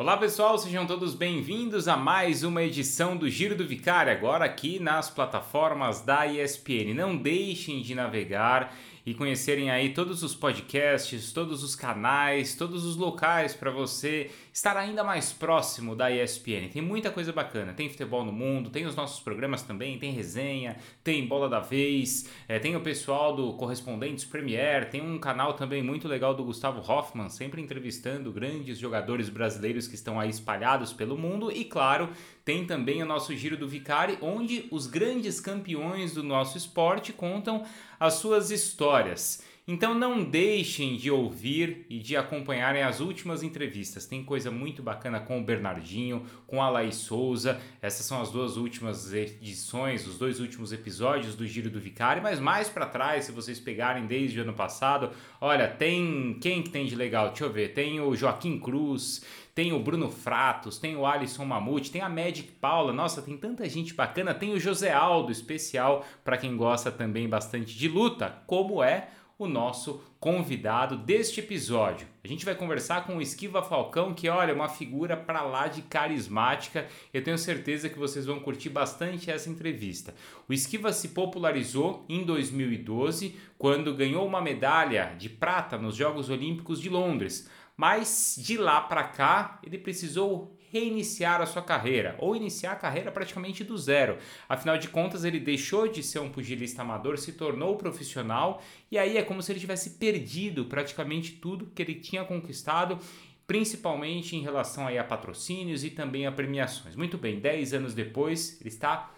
[0.00, 4.78] Olá pessoal, sejam todos bem-vindos a mais uma edição do Giro do Vicário, agora aqui
[4.78, 6.94] nas plataformas da ESPN.
[6.94, 8.72] Não deixem de navegar
[9.04, 14.76] e conhecerem aí todos os podcasts, todos os canais, todos os locais para você estar
[14.76, 16.68] ainda mais próximo da ESPN.
[16.72, 20.76] Tem muita coisa bacana, tem futebol no mundo, tem os nossos programas também, tem resenha,
[21.04, 25.82] tem bola da vez, é, tem o pessoal do Correspondentes Premier, tem um canal também
[25.82, 31.16] muito legal do Gustavo Hoffman, sempre entrevistando grandes jogadores brasileiros que estão aí espalhados pelo
[31.16, 32.10] mundo e claro,
[32.48, 37.62] tem também o nosso Giro do Vicari, onde os grandes campeões do nosso esporte contam
[38.00, 39.44] as suas histórias.
[39.70, 44.06] Então não deixem de ouvir e de acompanharem as últimas entrevistas.
[44.06, 47.60] Tem coisa muito bacana com o Bernardinho, com a Laís Souza.
[47.82, 52.22] Essas são as duas últimas edições, os dois últimos episódios do Giro do Vicário.
[52.22, 56.70] Mas mais para trás, se vocês pegarem desde o ano passado, olha, tem quem que
[56.70, 57.28] tem de legal?
[57.28, 57.74] Deixa eu ver.
[57.74, 59.22] Tem o Joaquim Cruz,
[59.58, 63.68] tem o Bruno Fratos, tem o Alisson Mamute, tem a Magic Paula, nossa, tem tanta
[63.68, 68.84] gente bacana, tem o José Aldo, especial para quem gosta também bastante de luta, como
[68.84, 72.06] é o nosso convidado deste episódio.
[72.22, 75.66] A gente vai conversar com o Esquiva Falcão, que olha, é uma figura para lá
[75.66, 76.86] de carismática.
[77.12, 80.14] Eu tenho certeza que vocês vão curtir bastante essa entrevista.
[80.48, 86.80] O Esquiva se popularizou em 2012, quando ganhou uma medalha de prata nos Jogos Olímpicos
[86.80, 92.72] de Londres mas de lá para cá ele precisou reiniciar a sua carreira ou iniciar
[92.72, 94.18] a carreira praticamente do zero.
[94.48, 99.16] Afinal de contas, ele deixou de ser um pugilista amador, se tornou profissional e aí
[99.16, 102.98] é como se ele tivesse perdido praticamente tudo que ele tinha conquistado
[103.46, 106.94] principalmente em relação aí a patrocínios e também a premiações.
[106.94, 109.10] Muito bem, 10 anos depois, ele está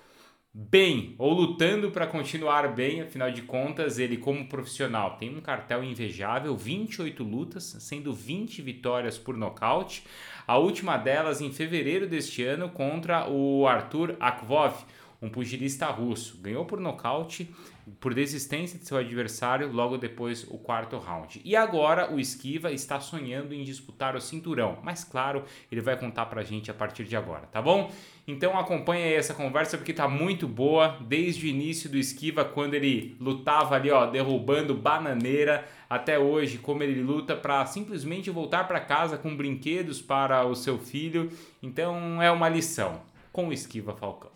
[0.53, 5.85] bem ou lutando para continuar bem, afinal de contas, ele como profissional tem um cartel
[5.85, 10.05] invejável, 28 lutas, sendo 20 vitórias por nocaute.
[10.47, 14.85] A última delas em fevereiro deste ano contra o Arthur Akvov,
[15.23, 16.39] um pugilista russo.
[16.41, 17.55] Ganhou por nocaute
[17.99, 21.41] por desistência de seu adversário logo depois o quarto round.
[21.45, 26.27] E agora o Esquiva está sonhando em disputar o cinturão, mas claro, ele vai contar
[26.27, 27.91] pra gente a partir de agora, tá bom?
[28.27, 32.75] Então acompanha aí essa conversa porque tá muito boa, desde o início do Esquiva, quando
[32.75, 38.79] ele lutava ali, ó, derrubando bananeira, até hoje, como ele luta para simplesmente voltar para
[38.79, 41.31] casa com brinquedos para o seu filho.
[41.61, 43.01] Então é uma lição
[43.33, 44.31] com o Esquiva Falcão.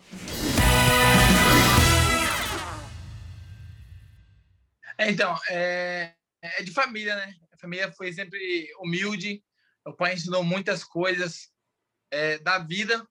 [4.97, 7.35] É, então, é, é de família, né?
[7.53, 9.43] A família foi sempre humilde.
[9.85, 11.51] O pai ensinou muitas coisas
[12.11, 13.07] é, da vida,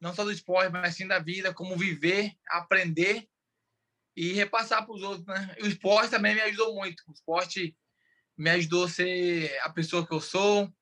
[0.00, 3.28] não só do esporte, mas sim da vida, como viver, aprender
[4.16, 5.54] e repassar para os outros, né?
[5.58, 7.02] E o esporte também me ajudou muito.
[7.06, 7.76] O esporte
[8.36, 10.72] me ajudou a ser a pessoa que eu sou,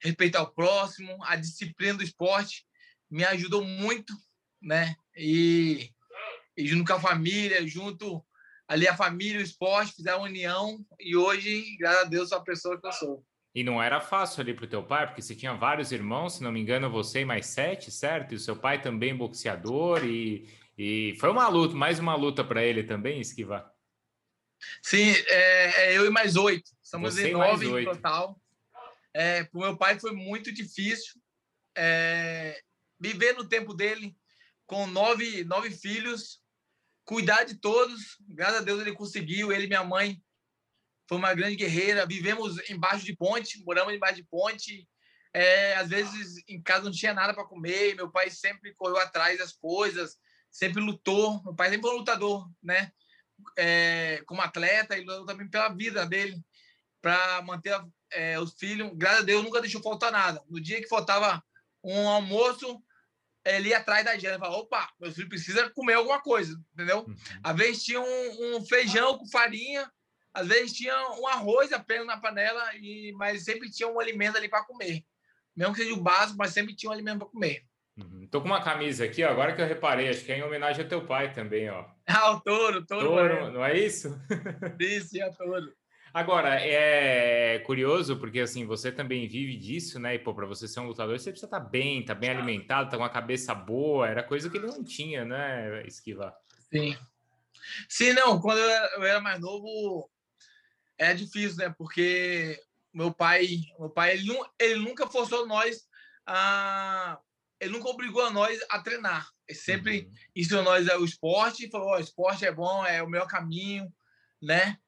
[0.00, 2.66] respeitar o próximo, a disciplina do esporte
[3.10, 4.12] me ajudou muito,
[4.60, 4.94] né?
[5.16, 5.90] E,
[6.56, 8.24] e junto com a família, junto
[8.68, 12.78] ali a família, o esporte, fizeram união e hoje, graças a Deus, sou a pessoa
[12.78, 13.24] que eu sou.
[13.54, 16.42] E não era fácil ali para o teu pai, porque você tinha vários irmãos, se
[16.42, 18.32] não me engano, você e mais sete, certo?
[18.32, 20.46] E o seu pai também boxeador e,
[20.76, 23.72] e foi uma luta, mais uma luta para ele também, Esquiva?
[24.82, 26.70] Sim, é, é eu e mais oito.
[26.82, 28.38] Somos você em nove em total.
[29.14, 31.14] É, para o meu pai foi muito difícil
[31.76, 32.60] é,
[33.00, 34.14] viver no tempo dele
[34.66, 36.42] com nove, nove filhos
[37.08, 38.18] cuidar de todos.
[38.28, 40.22] Graças a Deus ele conseguiu, ele e minha mãe.
[41.08, 42.04] Foi uma grande guerreira.
[42.04, 44.86] Vivemos embaixo de ponte, moramos embaixo de ponte.
[45.32, 47.96] É, às vezes em casa não tinha nada para comer.
[47.96, 50.18] Meu pai sempre correu atrás das coisas,
[50.50, 51.42] sempre lutou.
[51.42, 52.92] Meu pai sempre foi um lutador, né?
[53.56, 56.38] É, como atleta e lutou também pela vida dele,
[57.00, 57.80] para manter
[58.12, 58.90] é, os filhos.
[58.94, 60.44] Graças a Deus nunca deixou faltar nada.
[60.46, 61.42] No dia que faltava
[61.82, 62.82] um almoço,
[63.56, 67.00] ele ia atrás da e falava, opa, meu filho precisa comer alguma coisa, entendeu?
[67.00, 67.16] Uhum.
[67.42, 69.90] Às vezes tinha um, um, feijão com farinha,
[70.32, 74.48] às vezes tinha um arroz apenas na panela, e, mas sempre tinha um alimento ali
[74.48, 75.02] para comer.
[75.56, 77.64] Mesmo que seja o básico, mas sempre tinha um alimento para comer.
[77.96, 78.28] Uhum.
[78.30, 80.82] Tô com uma camisa aqui, ó, agora que eu reparei, acho que é em homenagem
[80.82, 81.84] ao teu pai também, ó.
[82.06, 83.06] Ah, o touro, touro.
[83.06, 84.16] Touro, não é isso?
[84.78, 85.72] Isso, é touro.
[86.12, 90.14] Agora, é curioso porque assim, você também vive disso, né?
[90.14, 92.30] E pô, para você ser um lutador, você precisa estar tá bem, estar tá bem
[92.30, 96.34] alimentado, estar tá com uma cabeça boa, era coisa que ele não tinha, né, Esquiva?
[96.72, 96.96] Sim.
[97.88, 100.10] Sim, não, quando eu era mais novo
[100.96, 101.74] é difícil, né?
[101.76, 102.60] Porque
[102.92, 103.46] meu pai,
[103.78, 104.28] meu pai, ele,
[104.58, 105.86] ele nunca forçou nós
[106.26, 107.18] a
[107.60, 109.28] ele nunca obrigou a nós a treinar.
[109.46, 110.12] Ele sempre uhum.
[110.36, 113.92] ensinou nós o esporte e falou: oh, o esporte é bom, é o melhor caminho,
[114.40, 114.78] né?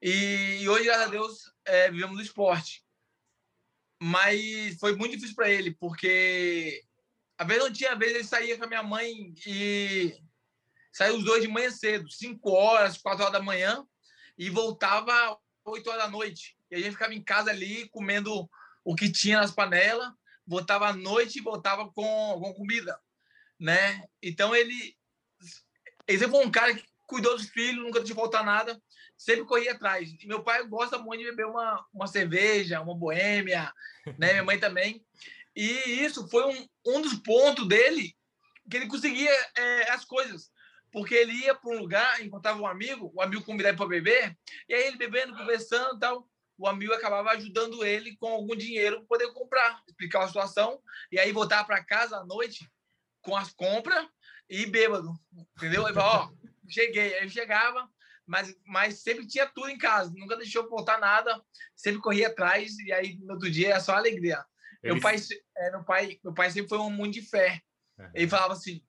[0.00, 2.84] E, e hoje, graças a Deus, é, vivemos do esporte.
[4.00, 6.82] mas foi muito difícil para ele, porque
[7.38, 10.14] a vez não tinha vez ele saía com a minha mãe e
[10.92, 13.86] saiu os dois de manhã cedo, 5 horas, 4 horas da manhã,
[14.38, 16.56] e voltava 8 horas da noite.
[16.70, 18.48] E a gente ficava em casa ali comendo
[18.84, 20.10] o que tinha nas panelas,
[20.46, 22.98] voltava à noite e voltava com, com comida,
[23.58, 24.04] né?
[24.22, 24.96] Então ele,
[26.06, 28.80] ele foi um cara que cuidou dos filhos, nunca deixou faltar nada,
[29.16, 30.14] sempre corria atrás.
[30.20, 33.72] E meu pai gosta muito de beber uma, uma cerveja, uma boêmia,
[34.18, 34.32] né?
[34.32, 35.04] Minha mãe também.
[35.54, 35.70] E
[36.04, 38.14] isso foi um, um dos pontos dele
[38.70, 40.50] que ele conseguia é, as coisas.
[40.92, 44.36] Porque ele ia para um lugar, encontrava um amigo, o amigo convidava para beber,
[44.68, 46.28] e aí ele bebendo, conversando e tal,
[46.58, 50.80] o amigo acabava ajudando ele com algum dinheiro para poder comprar, explicar a situação,
[51.12, 52.70] e aí voltar para casa à noite
[53.20, 54.06] com as compras
[54.48, 55.12] e bêbado,
[55.56, 55.84] entendeu?
[55.84, 57.14] Ele falou, ó, cheguei.
[57.16, 57.88] Aí eu chegava,
[58.26, 61.40] mas, mas sempre tinha tudo em casa, nunca deixou faltar nada,
[61.74, 64.44] sempre corria atrás, e aí no outro dia é só alegria.
[64.82, 65.16] Meu, pai,
[65.56, 67.60] é, meu, pai, meu pai sempre foi um mundo de fé.
[67.98, 68.10] Uhum.
[68.14, 68.82] Ele falava assim: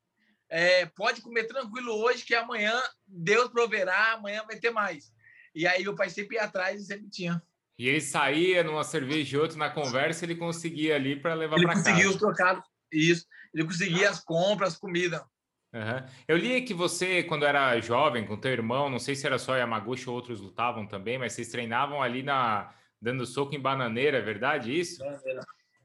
[0.50, 5.12] é, pode comer tranquilo hoje, que amanhã Deus proverá, amanhã vai ter mais.
[5.56, 7.42] E aí meu pai sempre ia atrás e sempre tinha.
[7.80, 11.68] E ele saía numa cerveja e outra na conversa, ele conseguia ali para levar para
[11.68, 11.80] casa.
[11.80, 13.26] Ele conseguia os trocados, isso.
[13.54, 15.26] Ele conseguia as compras, comida.
[15.74, 16.06] Uhum.
[16.28, 19.56] Eu li que você, quando era jovem, com teu irmão, não sei se era só
[19.56, 24.22] Yamaguchi ou outros lutavam também, mas vocês treinavam ali na dando soco em bananeira, é
[24.22, 25.04] verdade isso?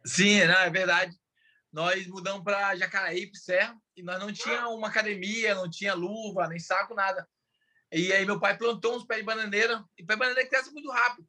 [0.04, 1.14] Sim, não, é verdade.
[1.70, 6.58] Nós mudamos para Jacaraípe, Serra, e nós não tinha uma academia, não tinha luva, nem
[6.58, 7.28] saco, nada.
[7.90, 10.90] E aí meu pai plantou uns pés de bananeira, e pé de bananeira cresce muito
[10.90, 11.28] rápido.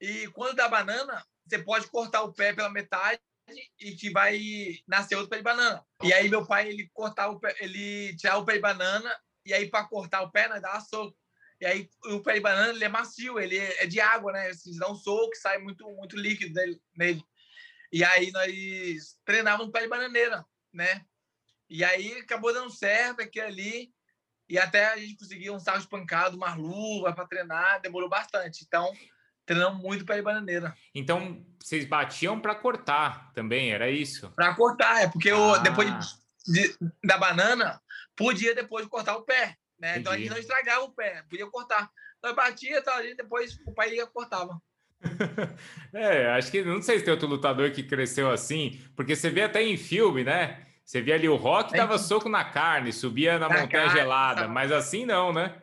[0.00, 3.20] E quando dá banana, você pode cortar o pé pela metade
[3.78, 4.40] e que vai
[4.86, 5.84] nascer outro pé de banana.
[6.02, 9.14] E aí meu pai ele cortava o pé, ele tirava o pé de banana
[9.44, 11.16] e aí para cortar o pé nós dava soco.
[11.60, 14.52] E aí o pé de banana ele é macio, ele é de água, né?
[14.54, 17.24] Se dá um soco, sai muito muito líquido dele, nele.
[17.92, 21.04] E aí nós treinávamos pé de bananeira, né?
[21.68, 23.92] E aí acabou dando certo aquilo ali.
[24.48, 28.62] E até a gente conseguiu um sarro espancado, uma luva para treinar, demorou bastante.
[28.66, 28.92] Então,
[29.46, 30.74] treinamos muito pé de bananeira.
[30.94, 34.30] Então, vocês batiam para cortar também, era isso?
[34.34, 35.32] Para cortar, é porque ah.
[35.32, 35.88] eu, depois
[36.46, 37.80] de, da banana,
[38.16, 39.98] podia depois cortar o pé, né?
[39.98, 40.00] Entendi.
[40.00, 41.90] Então a gente não estragava o pé, podia cortar.
[42.18, 44.60] Então batia, a gente depois o pai ia cortava.
[45.92, 49.42] é, acho que não sei se tem outro lutador que cresceu assim, porque você vê
[49.42, 50.64] até em filme, né?
[50.84, 54.48] Você via ali o Rock dava soco na carne, subia na, na montanha carne, gelada,
[54.48, 55.54] mas assim não, né?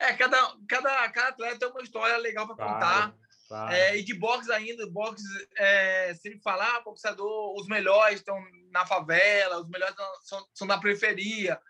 [0.00, 3.14] É, cada, cada, cada atleta tem uma história legal para claro, contar.
[3.46, 3.74] Claro.
[3.74, 5.22] É, e de boxe ainda, boxe,
[5.56, 11.60] é, sempre falar, boxeador, os melhores estão na favela, os melhores são, são na periferia.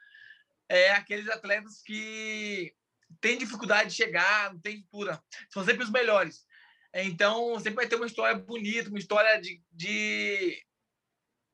[0.69, 2.73] É aqueles atletas que
[3.21, 5.21] têm dificuldade de chegar, não tem pura.
[5.49, 6.47] São sempre os melhores.
[6.95, 10.65] Então, sempre vai ter uma história bonita, uma história de, de,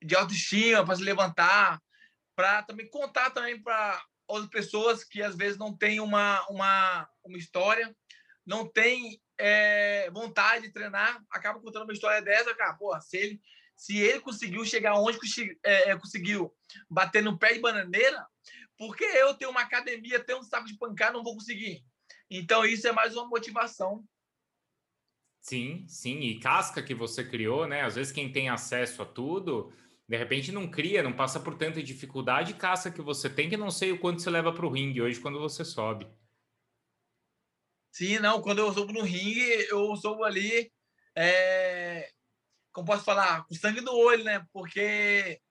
[0.03, 1.81] de autoestima para se levantar,
[2.35, 7.37] para também contar também para outras pessoas que às vezes não têm uma, uma, uma
[7.37, 7.95] história,
[8.45, 13.41] não tem é, vontade de treinar, acaba contando uma história dessa, cara, pô, se ele,
[13.75, 15.17] se ele conseguiu chegar onde
[15.63, 16.53] é, é, conseguiu
[16.89, 18.25] bater no pé de bananeira,
[18.77, 21.83] porque eu tenho uma academia, tenho um saco de pancada, não vou conseguir.
[22.29, 24.05] Então, isso é mais uma motivação
[25.47, 27.81] Sim, sim, e casca que você criou, né?
[27.83, 29.71] Às vezes quem tem acesso a tudo,
[30.07, 33.69] de repente não cria, não passa por tanta dificuldade, casca que você tem que não
[33.69, 36.07] sei o quanto você leva para o ringue hoje quando você sobe.
[37.91, 40.71] Sim, não, quando eu subo no ringue, eu subo ali,
[41.15, 42.09] é...
[42.71, 44.45] como posso falar, com sangue no olho, né?
[44.53, 45.41] Porque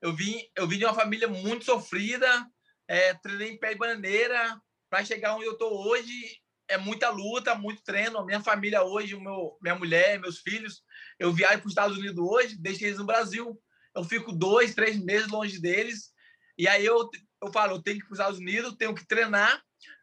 [0.00, 2.46] eu vim, eu vim de uma família muito sofrida,
[2.88, 6.40] é, treinei em pé de bandeira para chegar onde eu estou hoje
[6.70, 8.18] é muita luta, muito treino.
[8.18, 10.82] A minha família hoje, o meu, minha mulher, meus filhos,
[11.18, 13.60] eu viajo para os Estados Unidos hoje, deixo eles no Brasil.
[13.94, 16.12] Eu fico dois, três meses longe deles.
[16.56, 17.08] E aí eu,
[17.42, 19.62] eu falo, eu tenho que ir para os Estados Unidos, tenho que treinar,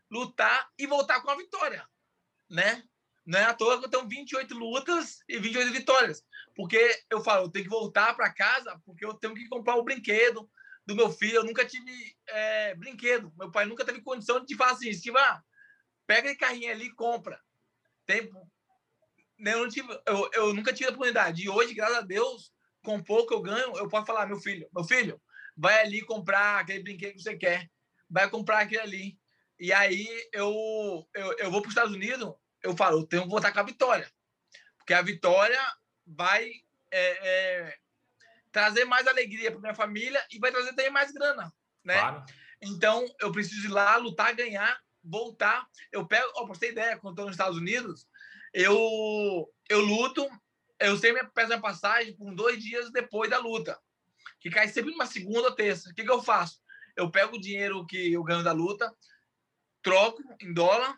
[0.09, 1.85] lutar e voltar com a vitória,
[2.49, 2.83] né?
[3.25, 6.23] Não é à toa que eu tenho 28 lutas e 28 vitórias.
[6.55, 6.79] Porque
[7.09, 10.49] eu falo, eu tenho que voltar para casa porque eu tenho que comprar o brinquedo
[10.85, 11.35] do meu filho.
[11.35, 11.91] Eu nunca tive
[12.29, 13.33] é, brinquedo.
[13.37, 15.43] Meu pai nunca teve condição de fazer assim, Estiva, ah,
[16.07, 17.39] pega esse carrinho ali e compra.
[18.05, 18.31] Tem,
[19.39, 21.43] eu, não tive, eu, eu nunca tive a oportunidade.
[21.43, 22.53] E hoje, graças a Deus,
[22.87, 25.21] com pouco eu ganho, eu posso falar, meu filho, meu filho,
[25.57, 27.69] vai ali comprar aquele brinquedo que você quer.
[28.09, 29.19] Vai comprar aquele ali.
[29.59, 33.29] E aí eu, eu, eu vou para os Estados Unidos, eu falo, eu tenho que
[33.29, 34.09] voltar com a vitória.
[34.77, 35.59] Porque a vitória
[36.05, 36.49] vai
[36.89, 37.77] é, é,
[38.53, 41.53] trazer mais alegria para minha família e vai trazer também mais grana,
[41.83, 41.99] né?
[41.99, 42.25] Claro.
[42.61, 45.67] Então, eu preciso ir lá, lutar, ganhar voltar.
[45.91, 48.07] Eu pego, ó, pra você ter ideia, quando estou nos Estados Unidos,
[48.53, 50.25] eu, eu luto
[50.79, 53.79] eu sempre peço a passagem por dois dias depois da luta,
[54.39, 55.89] que cai sempre numa segunda ou terça.
[55.89, 56.61] O que, que eu faço?
[56.95, 58.93] Eu pego o dinheiro que eu ganho da luta,
[59.81, 60.97] troco em dólar,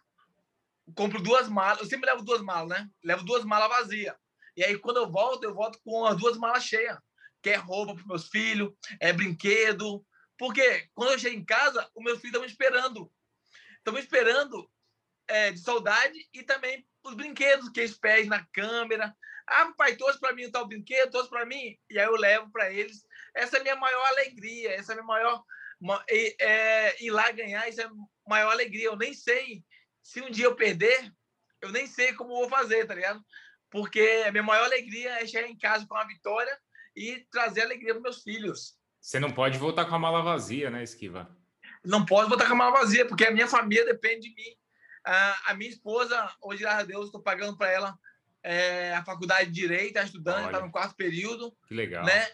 [0.95, 1.79] compro duas malas.
[1.79, 2.89] Eu sempre levo duas malas, né?
[3.03, 4.15] Levo duas malas vazias.
[4.55, 6.97] E aí, quando eu volto, eu volto com as duas malas cheias.
[7.41, 10.05] Que é roupa para meus filhos, é brinquedo.
[10.37, 13.11] Porque quando eu chego em casa, os meus filhos estão me esperando.
[13.77, 14.69] Estão me esperando
[15.27, 19.15] é, de saudade e também os brinquedos que eles pedem na câmera.
[19.49, 21.75] Ah, pai, trouxe para mim o tal brinquedo, trouxe para mim.
[21.89, 23.03] E aí eu levo para eles.
[23.33, 25.43] Essa é a minha maior alegria, essa é a minha maior.
[26.07, 27.91] É, ir lá ganhar, isso é a
[28.27, 28.85] maior alegria.
[28.85, 29.63] Eu nem sei
[30.03, 31.11] se um dia eu perder,
[31.61, 33.23] eu nem sei como vou fazer, tá ligado?
[33.71, 36.55] Porque a minha maior alegria é chegar em casa com a vitória
[36.95, 38.77] e trazer alegria para meus filhos.
[38.99, 41.35] Você não pode voltar com a mala vazia, né, Esquiva?
[41.83, 44.55] Não posso voltar com a mala vazia, porque a minha família depende de mim.
[45.05, 47.97] A, a minha esposa, hoje, graças a Deus, estou pagando para ela
[48.43, 51.55] é, a faculdade de Direito, está estudando, está no quarto período.
[51.67, 52.05] Que legal.
[52.05, 52.27] Né?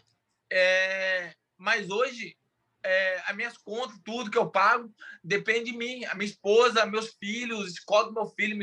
[0.52, 2.38] É, mas hoje,
[2.84, 4.94] é, as minhas contas, tudo que eu pago,
[5.24, 6.06] depende de mim.
[6.06, 8.58] A minha esposa, meus filhos, escola do meu filho,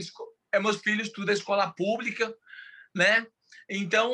[0.53, 2.33] é, meus filhos, tudo é escola pública,
[2.95, 3.27] né?
[3.69, 4.13] Então,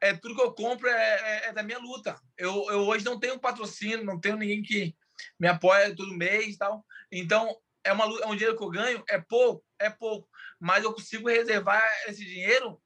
[0.00, 2.20] é, tudo que eu compro é, é, é, da minha luta.
[2.36, 4.94] Eu, eu hoje não tenho patrocínio, não tenho ninguém que
[5.38, 6.84] me apoia todo mês e tal.
[7.10, 10.28] Então, é, uma, é um dinheiro que eu ganho, é pouco, é pouco.
[10.60, 12.80] Mas eu consigo reservar esse dinheiro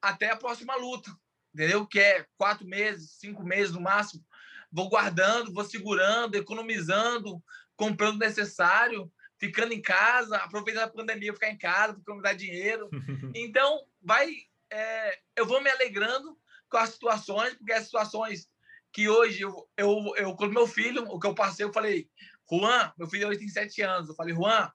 [0.00, 1.10] até a próxima luta,
[1.54, 1.86] entendeu?
[1.86, 4.24] Que é quatro meses, cinco meses no máximo.
[4.70, 7.42] Vou guardando, vou segurando, economizando,
[7.76, 12.88] comprando o necessário, ficando em casa, aproveitando a pandemia, ficar em casa, dá dinheiro.
[13.34, 14.28] Então, vai,
[14.70, 16.36] é, eu vou me alegrando
[16.68, 18.48] com as situações, porque as situações
[18.92, 22.08] que hoje eu, eu, eu com meu filho, o que eu passei, eu falei,
[22.50, 24.70] Juan, meu filho hoje tem sete anos, eu falei, Juan,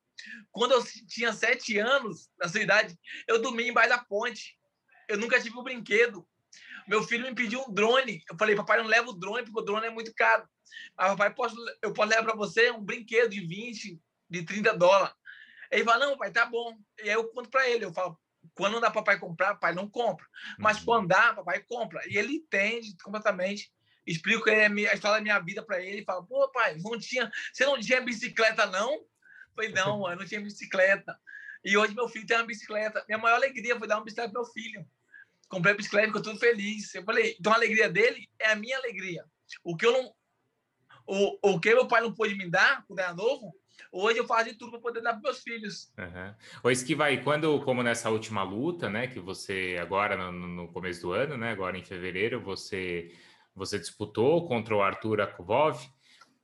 [0.52, 4.58] quando eu tinha sete anos, na sua idade, eu dormia embaixo da ponte.
[5.08, 6.28] Eu nunca tive um brinquedo.
[6.88, 8.24] Meu filho me pediu um drone.
[8.30, 10.48] Eu falei, papai, não leva o drone, porque o drone é muito caro.
[10.98, 15.16] Mas, papai, posso, eu posso levar para você um brinquedo de 20, de 30 dólares.
[15.72, 16.78] Ele fala, não, pai, tá bom.
[17.00, 18.20] E aí eu conto para ele, eu falo,
[18.54, 20.26] quando não dá papai comprar, pai não compra.
[20.60, 20.86] Mas uhum.
[20.86, 22.02] quando dá, papai compra.
[22.08, 23.72] E ele entende completamente.
[24.06, 27.66] Explico a história da minha vida para ele e fala, pô, pai, não tinha, você
[27.66, 29.06] não tinha bicicleta, não?
[29.56, 31.18] Falei, não, eu não tinha bicicleta.
[31.64, 33.04] E hoje meu filho tem uma bicicleta.
[33.08, 34.86] Minha maior alegria foi dar uma bicicleta pro meu filho.
[35.48, 36.94] Comprei a bicicleta, ficou tudo feliz.
[36.96, 39.24] Eu falei, então a alegria dele é a minha alegria.
[39.64, 40.14] O que eu não.
[41.06, 43.54] O, o que meu pai não pôde me dar quando era novo,
[43.92, 45.92] hoje eu faço de tudo para poder dar para meus filhos.
[45.98, 46.34] Uhum.
[46.64, 51.12] O Esquiva, quando, como nessa última luta, né, que você agora no, no, começo do
[51.12, 53.14] ano, né, agora em fevereiro, você
[53.56, 55.78] você disputou contra o Arthur Akubov.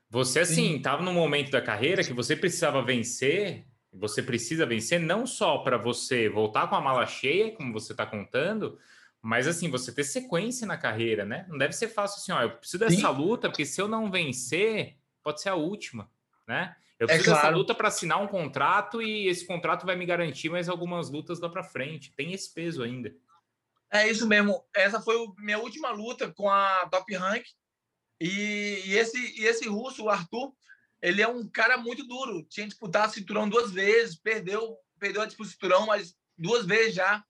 [0.10, 5.26] Você assim estava num momento da carreira que você precisava vencer você precisa vencer não
[5.26, 8.78] só para você voltar com a mala cheia, como você está contando,
[9.22, 11.46] mas assim, você ter sequência na carreira, né?
[11.50, 13.18] Não deve ser fácil assim, ó, eu preciso dessa Sim.
[13.18, 16.10] luta, porque se eu não vencer, pode ser a última,
[16.48, 16.76] né?
[17.00, 17.48] Eu é preciso é claro.
[17.48, 21.40] dessa luta para assinar um contrato e esse contrato vai me garantir mais algumas lutas
[21.40, 22.14] lá para frente.
[22.16, 23.14] Tem esse peso ainda.
[23.92, 24.64] É isso mesmo.
[24.76, 27.46] Essa foi a minha última luta com a Top Rank.
[28.20, 30.54] E, e esse, e esse russo, o Arthur,
[31.02, 32.44] ele é um cara muito duro.
[32.44, 37.24] Tinha disputado cinturão duas vezes, perdeu, perdeu a disputa cinturão, mas duas vezes já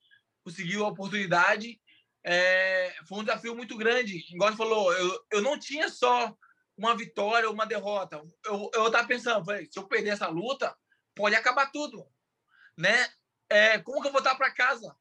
[0.43, 1.79] conseguiu a oportunidade.
[2.23, 4.25] É, foi um desafio muito grande.
[4.33, 6.35] Igual falou, eu, eu não tinha só
[6.75, 8.21] uma vitória ou uma derrota.
[8.45, 10.75] Eu, eu pensando, falei, se eu perder essa luta,
[11.13, 12.07] pode acabar tudo.
[12.77, 13.07] Né?
[13.49, 14.95] É, como que eu vou estar para casa?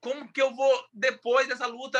[0.00, 1.98] Como que eu vou, depois dessa luta,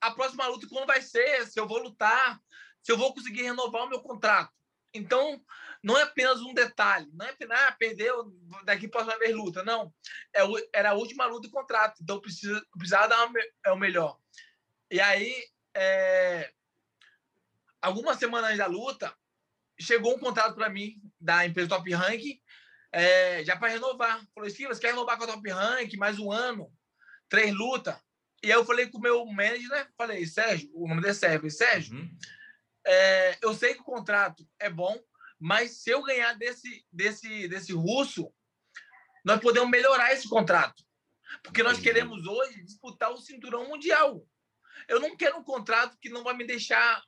[0.00, 1.46] a próxima luta, como vai ser?
[1.46, 2.40] Se eu vou lutar?
[2.82, 4.52] Se eu vou conseguir renovar o meu contrato?
[4.94, 5.40] Então,
[5.82, 8.32] não é apenas um detalhe, não é apenas ah, perdeu,
[8.64, 9.92] daqui para a vez luta, não.
[10.34, 10.40] É,
[10.72, 14.18] era a última luta do contrato, então precisa, precisava dar uma, é o melhor.
[14.90, 16.52] E aí, é,
[17.80, 19.14] algumas semanas da luta,
[19.78, 22.40] chegou um contrato para mim da empresa Top Rank,
[22.90, 24.26] é, já para renovar.
[24.34, 26.72] Falou, Steve, você quer renovar com a Top Rank mais um ano,
[27.28, 27.96] três lutas?
[28.42, 29.86] E aí eu falei com o meu manager, né?
[29.96, 32.16] Falei, Sérgio, o nome dele é Sérgio, Sérgio, uhum
[32.88, 34.98] é, eu sei que o contrato é bom,
[35.38, 38.32] mas se eu ganhar desse, desse, desse russo,
[39.22, 40.82] nós podemos melhorar esse contrato.
[41.42, 44.26] Porque nós queremos hoje disputar o cinturão mundial.
[44.88, 47.02] Eu não quero um contrato que não vai me deixar.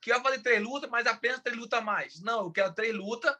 [0.00, 2.20] que vai fazer três lutas, mas apenas três lutas a mais.
[2.20, 3.34] Não, eu quero três lutas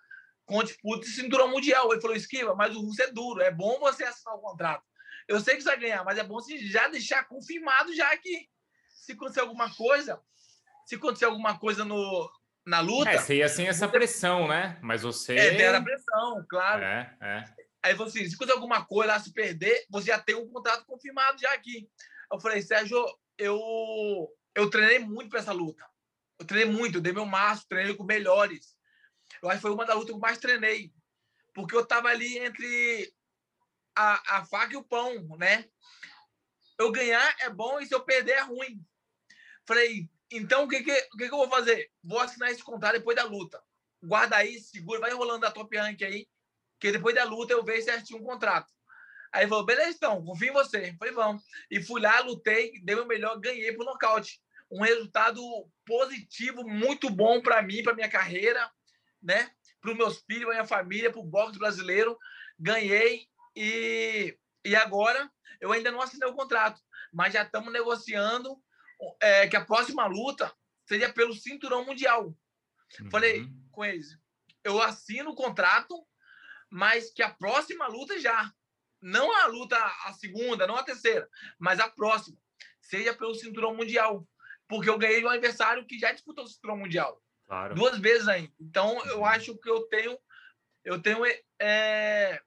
[0.45, 1.91] com disputa de cinturão mundial.
[1.91, 3.43] Ele falou: esquiva, mas o russo é duro.
[3.43, 4.85] É bom você assinar o contrato.
[5.29, 8.49] Eu sei que você vai ganhar, mas é bom você já deixar confirmado já que
[8.89, 10.21] se acontecer alguma coisa,
[10.85, 12.31] se acontecer alguma coisa no,
[12.65, 13.11] na luta.
[13.11, 14.79] É, você ia sem essa pressão, né?
[14.83, 15.37] Mas você.
[15.37, 16.83] É, era pressão, claro.
[16.85, 17.45] É, é.
[17.83, 20.85] Aí falou assim: se acontecer alguma coisa lá, se perder, você já tem um contrato
[20.85, 21.89] confirmado já aqui.
[22.33, 23.05] Eu falei, Sérgio,
[23.39, 23.59] eu,
[24.55, 25.85] eu treinei muito para essa luta.
[26.39, 28.77] Eu treinei muito, eu dei meu máximo, treinei com melhores.
[29.41, 30.93] Eu acho que foi uma das lutas que eu mais treinei.
[31.55, 33.13] Porque eu estava ali entre
[33.97, 35.65] a, a faca e o pão, né?
[36.79, 38.85] Eu ganhar é bom e se eu perder é ruim.
[39.67, 41.91] Falei, então o que, que, o que, que eu vou fazer?
[42.05, 43.63] Vou assinar esse contrato depois da luta.
[44.03, 46.29] Guarda aí, segura, vai enrolando a top rank aí,
[46.79, 48.71] que depois da luta eu vejo certinho um contrato.
[49.33, 50.95] Aí falou, beleza, então, confio em você.
[50.99, 51.43] Falei, vamos.
[51.71, 54.41] E fui lá, lutei, dei o melhor, ganhei por nocaute.
[54.71, 55.41] Um resultado
[55.85, 58.71] positivo, muito bom para mim, para minha carreira,
[59.23, 59.51] né?
[59.81, 62.17] Para os meus filhos, para minha família, para o boxe brasileiro.
[62.59, 66.81] Ganhei e, e agora eu ainda não assinei o contrato,
[67.13, 68.63] mas já estamos negociando
[69.21, 72.37] é, que a próxima luta seria pelo cinturão mundial.
[73.01, 73.11] Uhum.
[73.11, 74.19] Falei com eles,
[74.63, 76.07] eu assino o contrato,
[76.71, 78.53] mas que a próxima luta já,
[79.01, 82.39] não a luta a segunda, não a terceira, mas a próxima,
[82.81, 84.27] seja pelo cinturão mundial,
[84.69, 87.23] porque eu ganhei um adversário que já disputou o cinturão mundial.
[87.47, 87.75] Claro.
[87.77, 88.53] Duas vezes ainda.
[88.61, 89.27] Então, eu uhum.
[89.27, 90.19] acho que eu tenho
[90.85, 91.25] eu tenho
[91.61, 92.41] é,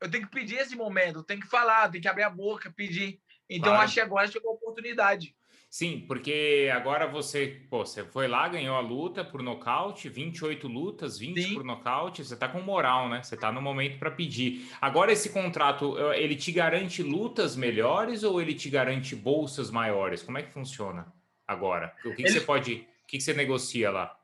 [0.00, 3.20] eu tenho que pedir esse momento, tenho que falar, tenho que abrir a boca, pedir.
[3.48, 3.84] Então, claro.
[3.84, 5.34] acho que agora chegou a oportunidade.
[5.68, 11.16] Sim, porque agora você, pô, você foi lá, ganhou a luta por nocaute, 28 lutas,
[11.16, 11.54] 20 Sim.
[11.54, 13.22] por nocaute, você tá com moral, né?
[13.22, 14.68] Você tá no momento para pedir.
[14.80, 20.24] Agora esse contrato, ele te garante lutas melhores ou ele te garante bolsas maiores?
[20.24, 21.06] Como é que funciona
[21.46, 21.94] agora?
[22.04, 22.30] O que, que ele...
[22.32, 24.16] você pode, o que, que você negocia lá?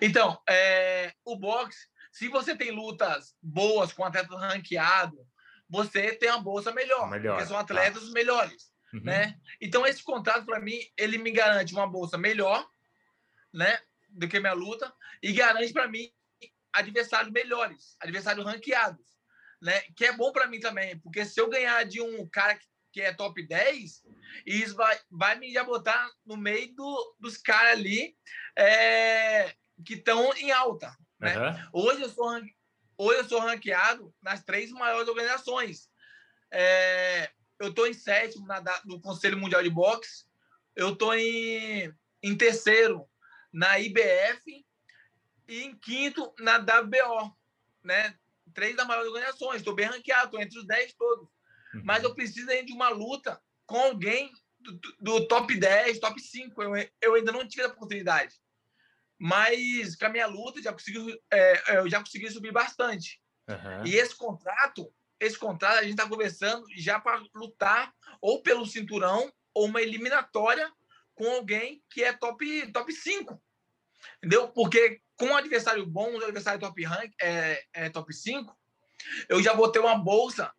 [0.00, 5.18] Então, é, o boxe se você tem lutas boas com atletas ranqueado,
[5.68, 7.62] você tem uma bolsa melhor, melhor porque são tá.
[7.62, 8.12] atletas tá.
[8.12, 9.02] melhores, uhum.
[9.02, 9.38] né?
[9.60, 12.66] Então esse contrato para mim ele me garante uma bolsa melhor,
[13.52, 14.90] né, do que minha luta
[15.22, 16.10] e garante para mim
[16.72, 19.06] adversários melhores, adversários ranqueados,
[19.60, 19.82] né?
[19.94, 22.58] Que é bom para mim também, porque se eu ganhar de um cara
[22.92, 24.02] que é top 10,
[24.46, 28.16] isso vai, vai me já botar no meio do, dos caras ali
[28.56, 31.36] é, que estão em alta, né?
[31.38, 31.84] Uhum.
[31.84, 32.28] Hoje, eu sou,
[32.98, 35.90] hoje eu sou ranqueado nas três maiores organizações.
[36.50, 40.26] É, eu estou em sétimo na, no Conselho Mundial de Boxe,
[40.74, 43.08] eu estou em, em terceiro
[43.52, 44.64] na IBF
[45.48, 47.34] e em quinto na WBO,
[47.82, 48.14] né?
[48.52, 49.56] Três das maiores organizações.
[49.56, 51.28] Estou bem ranqueado, estou entre os dez todos.
[51.74, 51.82] Uhum.
[51.84, 56.62] Mas eu preciso de uma luta com alguém do, do top 10, top 5.
[56.62, 58.34] Eu, eu ainda não tive a oportunidade.
[59.18, 63.20] Mas com a minha luta já consegui, é, é, eu já consegui subir bastante.
[63.48, 63.86] Uhum.
[63.86, 69.32] E esse contrato, esse contrato a gente está conversando já para lutar ou pelo cinturão
[69.54, 70.70] ou uma eliminatória
[71.14, 73.42] com alguém que é top top 5.
[74.18, 74.48] Entendeu?
[74.48, 78.54] Porque com um adversário bom, um adversário top rank, é, é top 5,
[79.28, 80.52] eu já vou ter uma bolsa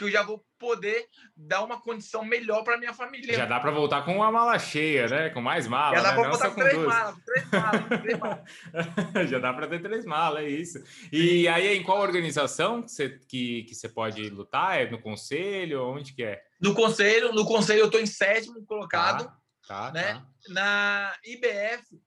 [0.00, 3.34] que eu já vou poder dar uma condição melhor para minha família.
[3.34, 5.28] Já dá para voltar com uma mala cheia, né?
[5.28, 5.98] Com mais malas.
[5.98, 6.20] Já dá né?
[6.20, 6.88] para voltar com três duas.
[6.88, 9.28] malas, três malas, três malas.
[9.30, 10.82] já dá para ter três malas, é isso.
[11.12, 11.48] E Sim.
[11.48, 14.80] aí, em qual organização que você, que, que você pode lutar?
[14.80, 15.84] É no conselho?
[15.84, 16.42] Onde que é?
[16.58, 19.24] No conselho, no conselho eu estou em sétimo colocado.
[19.68, 20.14] Tá, tá, né?
[20.14, 20.26] Tá.
[20.48, 22.00] Na IBF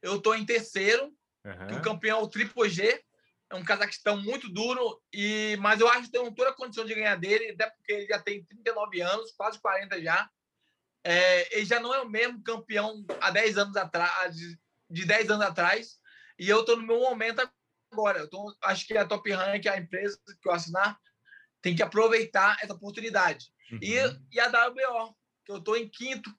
[0.00, 1.12] eu estou em terceiro,
[1.44, 1.76] uhum.
[1.76, 3.04] o campeão é o Triple G
[3.50, 6.94] é um Cazaquistão muito duro, e mas eu acho que tem toda a condição de
[6.94, 10.28] ganhar dele, até porque ele já tem 39 anos, quase 40 já.
[11.02, 14.36] É, ele já não é o mesmo campeão há 10 anos atrás,
[14.90, 15.98] de 10 anos atrás,
[16.38, 17.48] e eu estou no meu momento
[17.90, 18.20] agora.
[18.20, 20.98] Eu tô, acho que a Top Rank, a empresa que eu assinar,
[21.62, 23.46] tem que aproveitar essa oportunidade.
[23.72, 23.78] Uhum.
[23.82, 23.94] E,
[24.32, 26.30] e a WBO, que eu estou em quinto,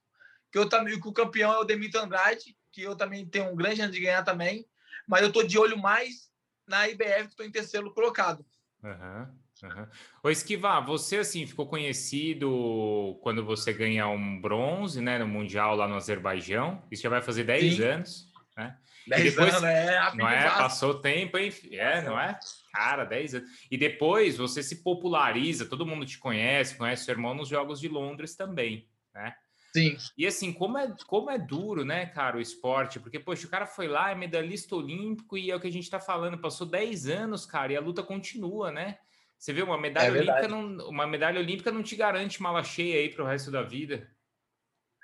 [0.51, 3.55] que eu também que o campeão é o Demetrio Andrade, que eu também tenho um
[3.55, 4.67] grande chance de ganhar também,
[5.07, 6.28] mas eu estou de olho mais
[6.69, 8.45] na IBF, que estou em terceiro colocado.
[8.83, 9.27] Uhum,
[9.63, 9.87] uhum.
[10.23, 15.87] Ô, Esquivar, você assim ficou conhecido quando você ganha um bronze né, no Mundial lá
[15.87, 16.81] no Azerbaijão.
[16.89, 17.83] Isso já vai fazer 10 Sim.
[17.83, 18.77] anos, né?
[19.07, 20.43] 10 depois, anos, é, não é?
[20.49, 21.51] Passou tempo, hein?
[21.71, 22.39] É, não é?
[22.71, 23.49] Cara, 10 anos.
[23.69, 27.87] E depois você se populariza, todo mundo te conhece, conhece seu irmão nos Jogos de
[27.87, 29.33] Londres também, né?
[29.73, 29.97] Sim.
[30.17, 33.65] E assim, como é, como é duro, né, cara, o esporte, porque, poxa, o cara
[33.65, 37.07] foi lá, é medalhista olímpico e é o que a gente tá falando, passou 10
[37.07, 38.97] anos, cara, e a luta continua, né?
[39.37, 42.99] Você vê, uma medalha é olímpica não, uma medalha olímpica não te garante mala cheia
[42.99, 44.09] aí para o resto da vida.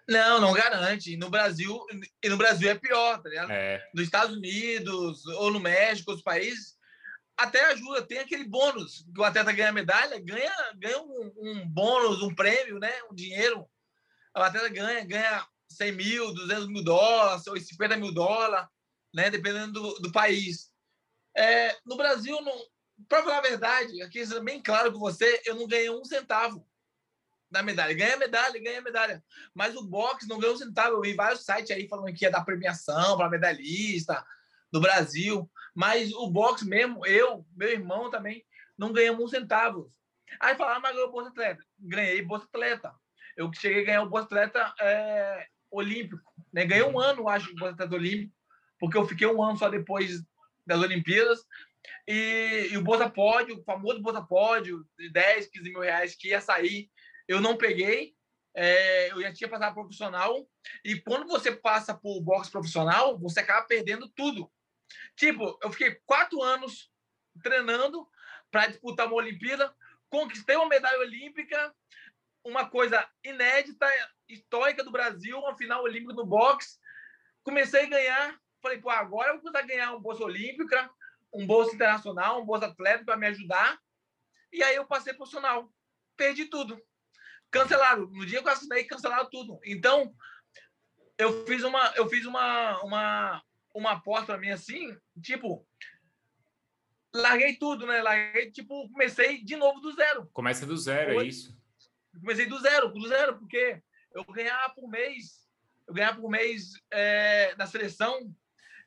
[0.07, 1.15] Não, não garante.
[1.17, 1.79] No Brasil,
[2.21, 3.51] e no Brasil é pior, tá ligado?
[3.51, 3.83] É.
[3.93, 6.75] Nos Estados Unidos ou no México, os países,
[7.37, 12.21] até ajuda, tem aquele bônus que o atleta ganha medalha, ganha, ganha um, um bônus,
[12.21, 12.91] um prêmio, né?
[13.09, 13.65] Um dinheiro
[14.35, 18.67] a atleta ganha, ganha 100 mil, 200 mil dólares, ou 50 mil dólares,
[19.13, 19.29] né?
[19.29, 20.71] dependendo do, do país.
[21.35, 22.37] É, no Brasil,
[23.07, 26.67] para falar a verdade, aqui sendo bem claro com você, eu não ganhei um centavo
[27.49, 27.93] da medalha.
[27.93, 29.23] Ganha medalha, ganha medalha.
[29.53, 30.95] Mas o boxe não ganhou um centavo.
[30.95, 34.25] Eu vi vários sites aí falando que ia dar premiação para medalhista
[34.71, 35.49] do Brasil.
[35.73, 38.45] Mas o boxe mesmo, eu, meu irmão também,
[38.77, 39.93] não ganhamos um centavo.
[40.39, 41.63] Aí falaram, mas ganhou Bolsa Atleta.
[41.79, 42.93] Ganhei Bolsa Atleta.
[43.35, 46.31] Eu cheguei a ganhar o Bolsa Atleta é, Olímpico.
[46.53, 46.65] Né?
[46.65, 48.33] Ganhei um ano, acho, o Bolsa Atleta Olímpico,
[48.79, 50.23] porque eu fiquei um ano só depois
[50.65, 51.45] das Olimpíadas.
[52.07, 56.29] E, e o Bolsa Pódio, o famoso Bolsa Pódio, de 10, 15 mil reais que
[56.29, 56.89] ia sair,
[57.27, 58.15] eu não peguei.
[58.57, 60.47] É, eu já tinha passado profissional.
[60.83, 64.49] E quando você passa por boxe profissional, você acaba perdendo tudo.
[65.15, 66.89] Tipo, eu fiquei quatro anos
[67.43, 68.07] treinando
[68.49, 69.73] para disputar uma Olimpíada,
[70.09, 71.73] conquistei uma medalha olímpica,
[72.45, 73.87] uma coisa inédita,
[74.29, 76.77] histórica do Brasil, uma final olímpica no boxe.
[77.43, 80.89] Comecei a ganhar, falei, pô, agora eu vou conseguir ganhar uma bolsa olímpica,
[81.33, 83.77] um bolsa internacional, um bolsa atlético para me ajudar.
[84.53, 85.69] E aí eu passei profissional.
[86.15, 86.79] Perdi tudo.
[87.49, 88.07] Cancelado.
[88.11, 89.59] No dia que eu assinei, cancelaram tudo.
[89.65, 90.13] Então,
[91.17, 95.67] eu fiz uma, eu fiz uma, uma, uma aposta para mim assim, tipo,
[97.13, 98.01] larguei tudo, né?
[98.01, 100.29] Larguei, tipo, comecei de novo do zero.
[100.31, 101.57] Começa do zero, é isso?
[102.19, 103.81] Comecei do zero, do zero, porque
[104.13, 105.45] eu ganhava por mês,
[105.87, 108.33] eu ganhava por mês é, na seleção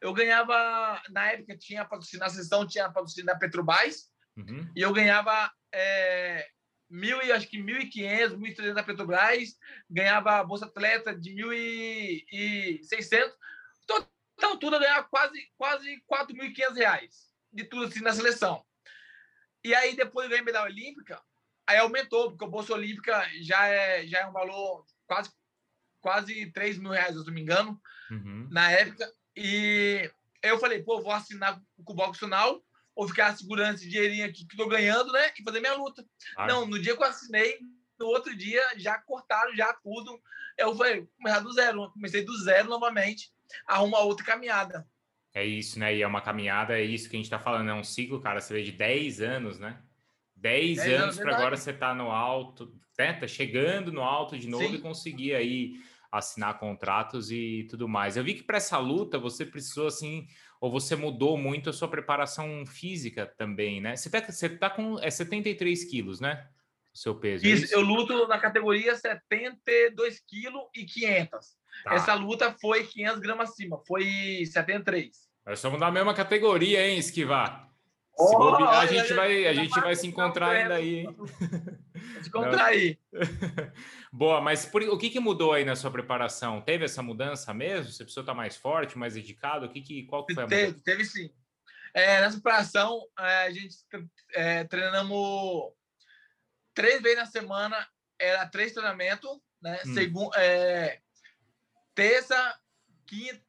[0.00, 4.70] eu ganhava, na época, tinha patrocínio, na sessão tinha patrocínio da Petrobras, uhum.
[4.74, 6.48] e eu ganhava é,
[6.88, 9.56] mil e acho que 1.500, 1.300 da Petrobras,
[9.90, 13.32] ganhava Bolsa Atleta de 1.600.
[13.84, 18.64] Então, então, tudo eu ganhava quase, quase 4.500 reais de tudo assim na seleção.
[19.64, 21.20] E aí, depois eu ganhei medalha olímpica,
[21.68, 25.30] aí aumentou, porque a Bolsa Olímpica já é, já é um valor quase,
[26.00, 27.78] quase 3 mil reais, se não me engano,
[28.10, 28.48] uhum.
[28.50, 29.06] na época.
[29.36, 30.10] E
[30.42, 32.64] eu falei, pô, vou assinar com o box final
[32.96, 35.30] ou ficar segurando esse dinheirinho aqui que estou ganhando, né?
[35.38, 36.02] E fazer minha luta.
[36.38, 36.46] Ah.
[36.46, 37.58] Não, no dia que eu assinei,
[38.00, 40.18] no outro dia já cortaram já tudo.
[40.56, 41.90] Eu falei, começar do zero.
[41.92, 43.30] Comecei do zero novamente,
[43.66, 44.88] arruma outra caminhada.
[45.34, 45.94] É isso, né?
[45.94, 48.40] E é uma caminhada, é isso que a gente está falando, é um ciclo, cara,
[48.40, 49.80] você vê de 10 anos, né?
[50.40, 53.12] 10, 10 anos para agora você tá no alto, né?
[53.12, 54.74] Tá chegando no alto de novo Sim.
[54.74, 55.74] e conseguir aí
[56.10, 58.16] assinar contratos e tudo mais.
[58.16, 60.26] Eu vi que para essa luta você precisou assim,
[60.60, 63.94] ou você mudou muito a sua preparação física também, né?
[63.94, 66.48] Você tá, você tá com é 73 quilos, né?
[66.94, 67.46] O seu peso.
[67.46, 71.46] É isso, é eu luto na categoria 72 quilos e 500.
[71.84, 71.94] Tá.
[71.94, 75.28] Essa luta foi 500 gramas acima, foi 73.
[75.46, 77.67] Nós somos da mesma categoria, hein, Esquivar?
[78.18, 81.06] Se oh, bobear, a gente vai, a gente vai se encontrar ainda aí?
[82.20, 82.98] Se encontrar aí.
[84.12, 86.60] Boa, mas por, o que, que mudou aí na sua preparação?
[86.60, 87.92] Teve essa mudança mesmo?
[87.92, 89.66] Você precisou estar mais forte, mais dedicado?
[89.66, 90.66] O que, que, qual que foi a mudança?
[90.66, 91.32] Teve, teve sim.
[91.94, 93.76] É, nessa preparação, é, a gente
[94.34, 95.72] é, treinamos
[96.74, 99.30] três vezes na semana, era três treinamentos,
[99.62, 99.80] né?
[99.86, 99.94] Hum.
[99.94, 101.00] Segun, é,
[101.94, 102.60] terça,
[103.06, 103.40] quinta,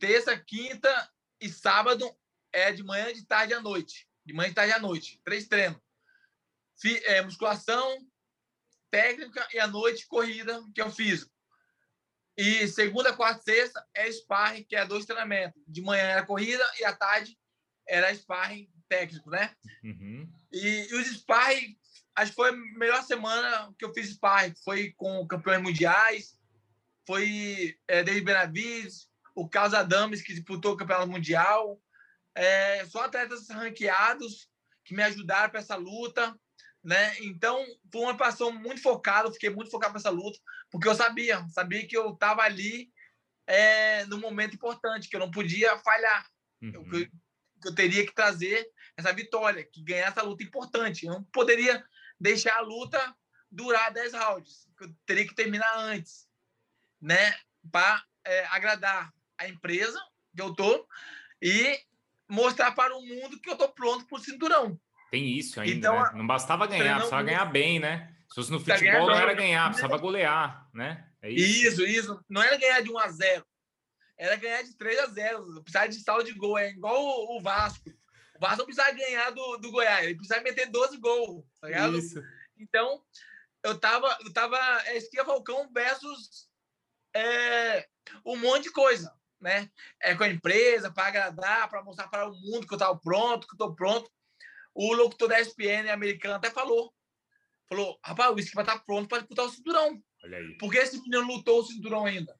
[0.00, 1.10] terça, quinta
[1.40, 2.12] e sábado
[2.52, 5.20] é de manhã, de tarde à noite de manhã, de tarde à noite.
[5.24, 5.80] Três treinos.
[7.04, 7.96] É, musculação,
[8.90, 11.32] técnica e à noite corrida, que é o físico.
[12.36, 15.62] E segunda, quarta sexta é sparring, que é dois treinamentos.
[15.66, 17.38] De manhã era corrida e à tarde
[17.88, 19.54] era sparring técnico, né?
[19.82, 20.30] Uhum.
[20.52, 21.78] E, e os sparring,
[22.14, 24.54] acho que foi a melhor semana que eu fiz sparring.
[24.62, 26.38] Foi com campeões mundiais,
[27.06, 31.80] foi é, David Benavides, o Carlos Adames, que disputou o campeonato mundial,
[32.36, 34.48] é, só atletas ranqueados
[34.84, 36.38] que me ajudaram para essa luta,
[36.84, 37.16] né?
[37.20, 40.38] Então, foi uma passou muito focada, fiquei muito focado nessa luta,
[40.70, 42.92] porque eu sabia, sabia que eu estava ali
[43.46, 46.30] é, no momento importante, que eu não podia falhar,
[46.62, 46.72] uhum.
[46.74, 47.10] eu, que,
[47.64, 51.06] eu teria que trazer essa vitória, que ganhar essa luta importante.
[51.06, 51.84] Eu não poderia
[52.20, 53.16] deixar a luta
[53.50, 56.28] durar 10 rounds, eu teria que terminar antes,
[57.00, 57.34] né?
[57.72, 59.98] Para é, agradar a empresa
[60.34, 60.86] que eu tô
[61.40, 61.80] e
[62.28, 64.78] mostrar para o mundo que eu tô pronto pro cinturão.
[65.10, 66.10] Tem isso ainda, então, né?
[66.14, 68.12] Não bastava ganhar, precisava ganhar bem, né?
[68.28, 71.08] Se fosse no futebol, não era ganhar, precisava golear, né?
[71.22, 71.68] É isso.
[71.68, 72.24] isso, isso.
[72.28, 73.46] Não era ganhar de 1 a 0
[74.18, 77.02] era ganhar de 3 a 0 Precisava de saldo de gol, é igual
[77.36, 77.90] o, Vasco.
[78.36, 81.98] O Vasco não precisava ganhar do, do Goiás, ele precisava meter 12 gols, tá ligado?
[81.98, 82.22] Isso.
[82.58, 83.02] Então,
[83.62, 86.48] eu tava, eu tava é, Esquia Falcão versus
[87.14, 87.86] é,
[88.24, 89.70] um monte de coisa né?
[90.00, 93.46] É com a empresa, para agradar, para mostrar para o mundo que eu estava pronto,
[93.46, 94.10] que eu estou pronto.
[94.74, 96.92] O locutor da ESPN americano até falou.
[97.68, 100.02] Falou, rapaz, o Whisky vai estar tá pronto para disputar o cinturão.
[100.24, 100.56] Olha aí.
[100.58, 102.38] Porque esse menino lutou o cinturão ainda.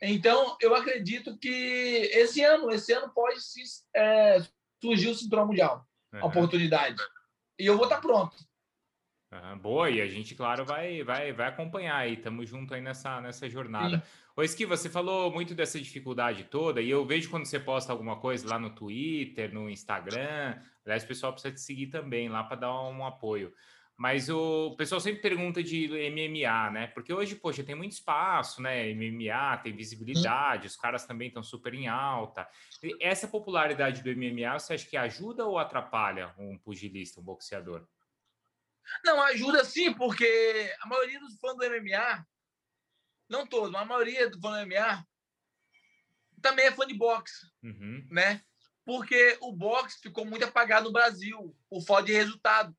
[0.00, 3.62] Então, eu acredito que esse ano, esse ano pode se,
[3.94, 4.38] é,
[4.82, 5.86] surgir o cinturão mundial.
[6.12, 6.20] uhum.
[6.20, 7.00] a oportunidade.
[7.58, 8.36] E eu vou estar tá pronto.
[9.32, 13.20] Uhum, boa, e a gente, claro, vai, vai, vai acompanhar aí, estamos junto aí nessa,
[13.20, 13.98] nessa jornada.
[13.98, 14.02] Sim.
[14.34, 18.18] Ô, Esqui, você falou muito dessa dificuldade toda, e eu vejo quando você posta alguma
[18.18, 22.56] coisa lá no Twitter, no Instagram, aliás, o pessoal precisa te seguir também lá para
[22.56, 23.52] dar um apoio.
[23.94, 26.86] Mas o pessoal sempre pergunta de MMA, né?
[26.88, 28.90] Porque hoje, poxa, tem muito espaço, né?
[28.94, 32.48] MMA tem visibilidade, os caras também estão super em alta.
[32.82, 37.86] E essa popularidade do MMA, você acha que ajuda ou atrapalha um pugilista, um boxeador?
[39.04, 42.26] Não, ajuda sim, porque a maioria dos fãs do MMA,
[43.32, 45.06] não todos, mas a maioria do fã do MMA
[46.40, 48.06] também é fã de boxe, uhum.
[48.10, 48.42] né?
[48.84, 52.76] Porque o boxe ficou muito apagado no Brasil, o foda de resultado.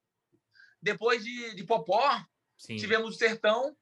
[0.81, 2.23] Depois de, de Popó,
[2.57, 2.75] sim.
[2.75, 3.75] tivemos o Sertão,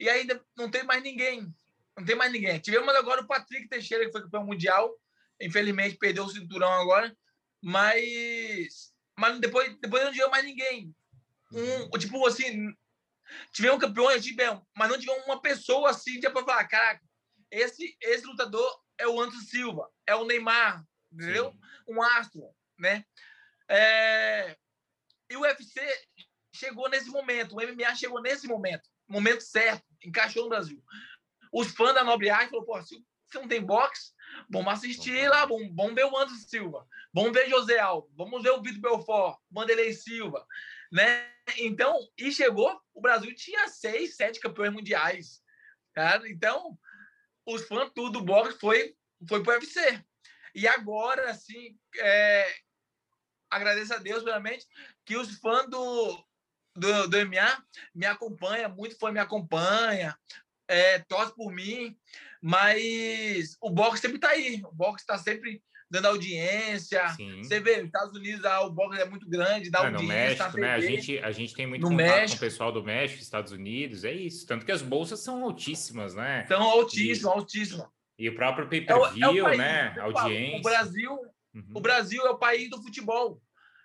[0.00, 1.54] e ainda não tem mais ninguém.
[1.96, 2.58] Não tem mais ninguém.
[2.58, 4.94] Tivemos agora o Patrick Teixeira, que foi campeão mundial.
[5.40, 7.14] Infelizmente, perdeu o cinturão agora.
[7.60, 10.94] Mas, mas depois, depois não tivemos mais ninguém
[11.52, 12.74] um, tipo assim,
[13.52, 17.02] tivemos campeões, tivemos, mas não tivemos uma pessoa assim para falar, caraca,
[17.50, 21.52] esse, esse lutador é o Anderson Silva, é o Neymar, entendeu?
[21.52, 21.58] Sim.
[21.88, 22.42] Um astro,
[22.78, 23.04] né?
[23.68, 24.56] É...
[25.30, 25.80] E o UFC
[26.54, 30.82] chegou nesse momento, o MMA chegou nesse momento, momento certo, encaixou no Brasil.
[31.52, 34.12] Os fãs da Nobre Arte falaram, pô, se você não tem boxe,
[34.50, 38.50] vamos assistir lá, vamos, vamos ver o Anderson Silva, vamos ver José Aldo, vamos ver
[38.50, 40.46] o Vitor Belfort, Vanderlei Silva,
[40.90, 41.30] né?
[41.56, 45.42] Então, e chegou, o Brasil tinha seis, sete campeões mundiais,
[45.94, 46.28] cara.
[46.28, 46.78] Então,
[47.46, 48.94] os fãs tudo do boxe foi
[49.28, 50.04] foi para o UFC.
[50.54, 52.54] E agora, assim, é,
[53.50, 54.66] agradeço a Deus, realmente,
[55.04, 56.24] que os fãs do,
[56.76, 60.16] do, do MMA me acompanham, muito fã me acompanha,
[60.68, 61.98] é, torce por mim,
[62.42, 64.62] mas o boxe sempre está aí.
[64.64, 67.08] O boxe está sempre dando audiência.
[67.10, 67.42] Sim.
[67.42, 70.04] Você vê, nos Estados Unidos o boxe é muito grande, dá é, audiência.
[70.04, 70.74] No México, né?
[70.74, 72.30] A gente, a gente tem muito no contato México.
[72.30, 74.46] com o pessoal do México, Estados Unidos, é isso.
[74.46, 76.44] Tanto que as bolsas são altíssimas, né?
[76.46, 77.86] São altíssimas, altíssimas.
[78.18, 79.96] E o próprio pay-per-view, é, é né?
[80.00, 80.58] Audiência.
[80.58, 81.12] O Brasil,
[81.54, 81.72] uhum.
[81.74, 83.40] o Brasil é o país do futebol.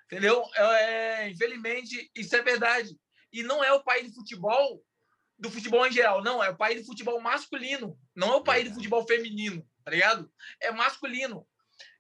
[0.06, 0.44] Entendeu?
[0.56, 2.90] É, infelizmente, isso é verdade.
[3.32, 4.84] E não é o país do futebol
[5.44, 8.70] do futebol em geral, não, é o país do futebol masculino, não é o país
[8.70, 10.32] do futebol feminino, tá ligado?
[10.62, 11.46] É masculino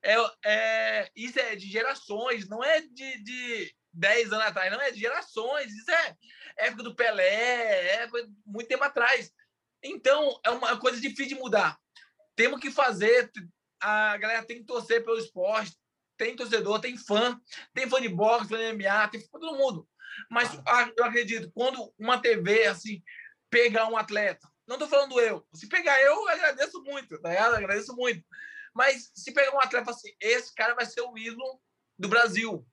[0.02, 4.92] é, é, isso é de gerações, não é de, de 10 anos atrás, não é
[4.92, 5.74] de gerações.
[5.74, 6.16] Isso é
[6.58, 8.10] época do Pelé, é
[8.46, 9.30] muito tempo atrás.
[9.84, 11.78] Então, é uma coisa difícil de mudar.
[12.34, 13.30] Temos que fazer,
[13.82, 15.78] a galera tem que torcer pelo esporte,
[16.18, 17.38] tem torcedor, tem fã,
[17.74, 19.86] tem fã de boxe, fã de MMA, tem fã de todo mundo.
[20.30, 20.50] Mas
[20.98, 23.02] eu acredito, quando uma TV, assim,
[23.54, 27.56] pegar um atleta, não estou falando eu, se pegar eu, eu agradeço muito, tá ligado?
[27.56, 28.24] agradeço muito.
[28.74, 31.62] Mas se pegar um atleta assim, esse cara vai ser o ídolo
[31.98, 32.66] do Brasil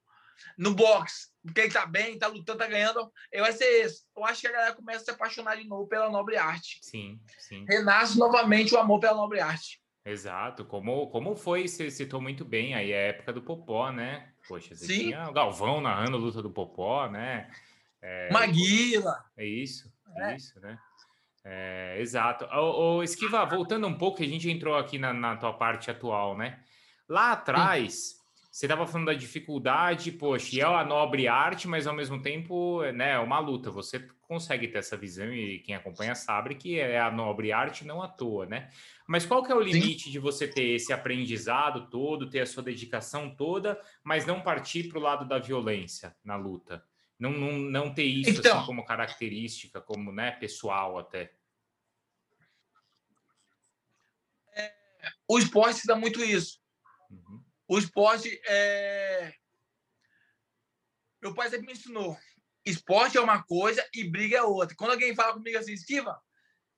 [0.57, 4.05] no boxe, porque ele tá bem, tá lutando, tá ganhando, ele vai ser esse.
[4.17, 6.79] Eu acho que a galera começa a se apaixonar de novo pela nobre arte.
[6.81, 7.67] Sim, sim.
[7.69, 9.79] Renasce novamente o amor pela nobre arte.
[10.03, 14.33] Exato, como, como foi, você citou muito bem aí a época do Popó, né?
[14.49, 14.99] Poxa, você Sim.
[15.01, 17.51] tinha o Galvão narrando a luta do Popó, né?
[18.01, 19.23] É, Maguila.
[19.37, 20.37] É isso, é.
[20.37, 20.79] isso, né?
[21.45, 22.45] É, exato.
[22.45, 26.37] O, o, Esquiva, voltando um pouco, a gente entrou aqui na, na tua parte atual,
[26.37, 26.61] né?
[27.09, 28.17] Lá atrás, Sim.
[28.51, 32.83] você estava falando da dificuldade, poxa, e é uma nobre arte, mas ao mesmo tempo,
[32.93, 33.71] né, é uma luta.
[33.71, 38.01] Você consegue ter essa visão e quem acompanha sabe que é a nobre arte não
[38.01, 38.71] à toa, né?
[39.09, 40.11] Mas qual que é o limite Sim.
[40.11, 44.99] de você ter esse aprendizado todo, ter a sua dedicação toda, mas não partir para
[44.99, 46.85] o lado da violência na luta?
[47.21, 51.31] Não, não, não ter isso assim, então, assim, como característica, como né, pessoal até.
[54.55, 54.75] É,
[55.29, 56.59] o esporte dá muito isso.
[57.11, 57.45] Uhum.
[57.69, 59.35] O esporte é.
[61.21, 62.19] Meu pai sempre me ensinou.
[62.65, 64.75] Esporte é uma coisa e briga é outra.
[64.75, 66.19] Quando alguém fala comigo assim, Esquiva,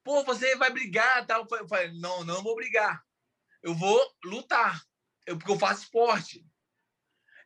[0.02, 3.00] pô, você vai brigar, tal, eu falei, não, não vou brigar.
[3.62, 4.82] Eu vou lutar.
[5.24, 6.44] Eu, porque eu faço esporte.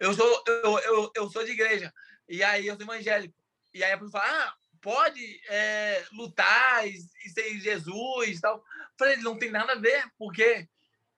[0.00, 1.92] Eu sou, eu, eu, eu sou de igreja.
[2.28, 3.34] E aí eu sou evangélico.
[3.72, 8.56] E aí a pessoa fala, ah, pode é, lutar e, e, ser Jesus e tal.
[8.56, 8.62] Eu
[8.98, 10.68] falei, não tem nada a ver, porque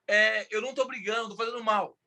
[0.06, 1.98] é, eu não estou brigando, estou fazendo mal.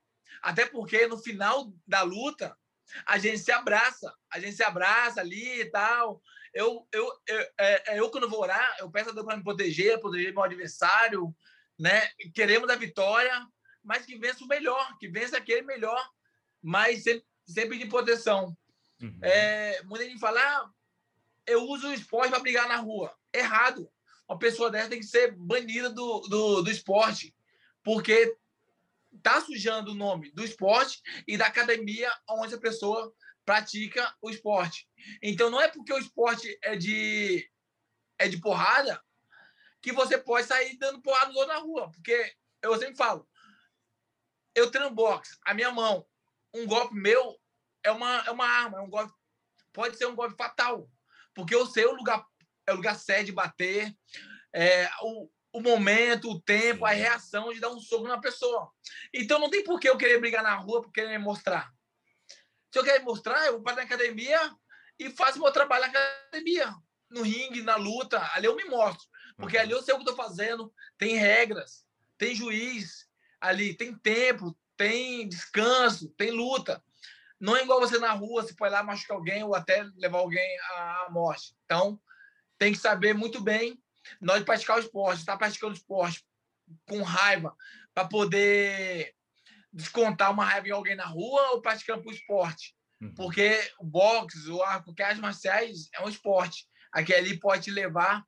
[0.42, 2.58] Até porque no final da luta,
[3.06, 6.22] a gente se abraça, a gente se abraça ali e tal.
[6.54, 9.44] Eu, eu, eu, é, é eu quando vou orar, eu peço a Deus para me
[9.44, 11.34] proteger, proteger meu adversário,
[11.80, 12.10] né?
[12.34, 13.34] Queremos a vitória,
[13.84, 16.04] mas que vença o melhor, que vença aquele melhor,
[16.62, 18.56] mas sempre, sempre de proteção.
[19.02, 19.20] Uhum.
[19.22, 20.70] É, muita gente fala, ah,
[21.46, 23.16] eu uso o esporte para brigar na rua.
[23.34, 23.90] Errado.
[24.28, 27.36] Uma pessoa dessa tem que ser banida do, do, do esporte,
[27.84, 28.38] porque
[29.22, 34.88] tá sujando o nome do esporte e da academia onde a pessoa pratica o esporte.
[35.22, 37.46] Então não é porque o esporte é de
[38.18, 39.04] é de porrada
[39.82, 43.28] que você pode sair dando porrada na rua, porque eu sempre falo,
[44.54, 46.06] eu treino boxe, a minha mão,
[46.54, 47.41] um golpe meu
[47.84, 49.14] é uma é uma arma, é um golpe
[49.74, 50.90] pode ser um golpe fatal,
[51.34, 52.26] porque eu sei o lugar
[52.68, 53.96] é o lugar certo de bater,
[54.54, 58.72] é, o, o momento, o tempo, a reação de dar um soco na pessoa.
[59.14, 61.72] Então não tem por que eu querer brigar na rua por querer mostrar.
[62.72, 64.40] Se eu quero mostrar, eu vou para a academia
[64.98, 66.74] e faço meu trabalho na academia,
[67.10, 68.22] no ringue, na luta.
[68.34, 69.06] Ali eu me mostro.
[69.36, 71.84] Porque ali eu sei o que estou fazendo, tem regras,
[72.18, 76.82] tem juiz ali, tem tempo, tem descanso, tem luta.
[77.42, 80.60] Não é igual você na rua, se pode lá machucar alguém ou até levar alguém
[80.60, 81.56] à morte.
[81.66, 82.00] Então,
[82.60, 83.82] tem que saber muito bem
[84.22, 86.24] na hora de praticar o esporte, está praticando esporte
[86.88, 87.56] com raiva
[87.96, 89.16] para poder
[89.74, 92.76] descontar uma raiva em alguém na rua ou praticando por esporte?
[93.02, 93.16] Uhum.
[93.16, 96.68] Porque o boxe ou qualquer artes marciais é um esporte.
[96.92, 98.24] Aquele ali pode te levar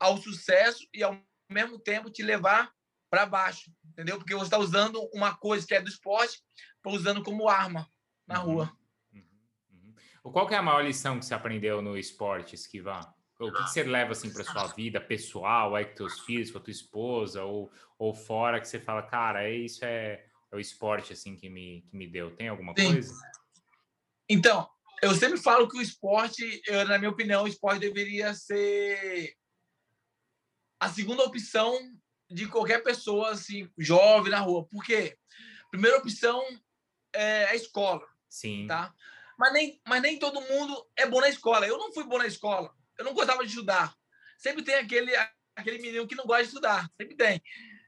[0.00, 2.72] ao sucesso e ao mesmo tempo te levar
[3.10, 4.16] para baixo, entendeu?
[4.16, 6.42] Porque você está usando uma coisa que é do esporte,
[6.86, 7.86] usando como arma
[8.26, 8.52] na uhum.
[8.52, 8.72] rua.
[9.12, 9.22] Uhum.
[10.24, 10.32] Uhum.
[10.32, 13.14] Qual é a maior lição que você aprendeu no esporte, Esquivar?
[13.38, 16.58] O que, que você leva assim para sua vida pessoal, aí com teus filhos, com
[16.58, 20.60] a tua esposa ou, ou fora que você fala, cara, é isso é, é o
[20.60, 22.34] esporte assim que me, que me deu.
[22.36, 22.92] Tem alguma Sim.
[22.92, 23.12] coisa?
[24.28, 24.68] Então,
[25.02, 29.36] eu sempre falo que o esporte, eu, na minha opinião, o esporte deveria ser
[30.80, 31.78] a segunda opção
[32.30, 34.66] de qualquer pessoa assim jovem na rua.
[34.66, 35.18] Por quê?
[35.70, 36.42] Primeira opção
[37.12, 38.06] é a escola.
[38.34, 38.66] Sim.
[38.66, 38.92] Tá?
[39.38, 41.66] Mas nem, mas nem todo mundo é bom na escola.
[41.66, 43.94] Eu não fui bom na escola eu não gostava de estudar.
[44.38, 45.12] Sempre tem aquele,
[45.54, 46.90] aquele menino que não gosta de estudar.
[46.96, 47.42] Sempre tem.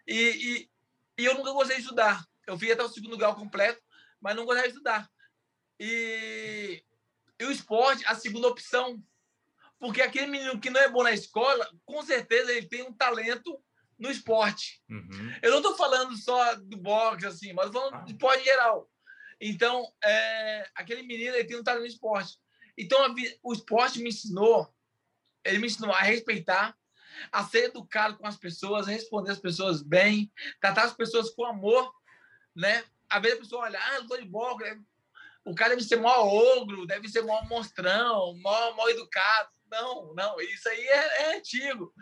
[0.06, 0.70] E, e,
[1.18, 2.24] e eu nunca gostei de estudar.
[2.46, 3.82] Eu fui até o segundo grau completo,
[4.20, 5.10] mas não gostava de estudar.
[5.78, 6.82] E,
[7.38, 9.02] e o esporte, a segunda opção.
[9.78, 13.60] Porque aquele menino que não é bom na escola, com certeza ele tem um talento
[13.98, 14.82] no esporte.
[14.88, 15.34] Uhum.
[15.42, 18.00] Eu não estou falando só do boxe, assim, mas falando ah.
[18.00, 18.90] de esporte em geral.
[19.40, 22.38] Então, é, aquele menino ele tem um talento no esporte.
[22.76, 24.74] Então, a, o esporte me ensinou
[25.46, 26.76] ele me ensinou a respeitar,
[27.32, 31.44] a ser educado com as pessoas, a responder as pessoas bem, tratar as pessoas com
[31.44, 31.90] amor,
[32.54, 32.84] né?
[33.08, 34.56] Às vezes a pessoa olha, ah, eu tô de boa,
[35.44, 39.50] o cara deve ser mó ogro, deve ser mó monstrão, mó, mó educado.
[39.70, 41.92] Não, não, isso aí é, é antigo.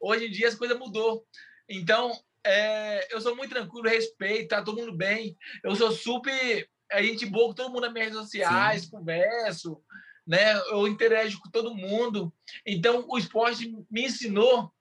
[0.00, 1.26] Hoje em dia as coisas mudou.
[1.68, 2.12] Então,
[2.44, 5.36] é, eu sou muito tranquilo, respeito, tá todo mundo bem.
[5.62, 8.90] Eu sou super a gente boa com todo mundo nas minhas redes sociais, Sim.
[8.90, 9.82] converso,
[10.26, 10.56] né?
[10.70, 12.32] Eu interajo com todo mundo.
[12.66, 14.72] Então, o esporte me ensinou,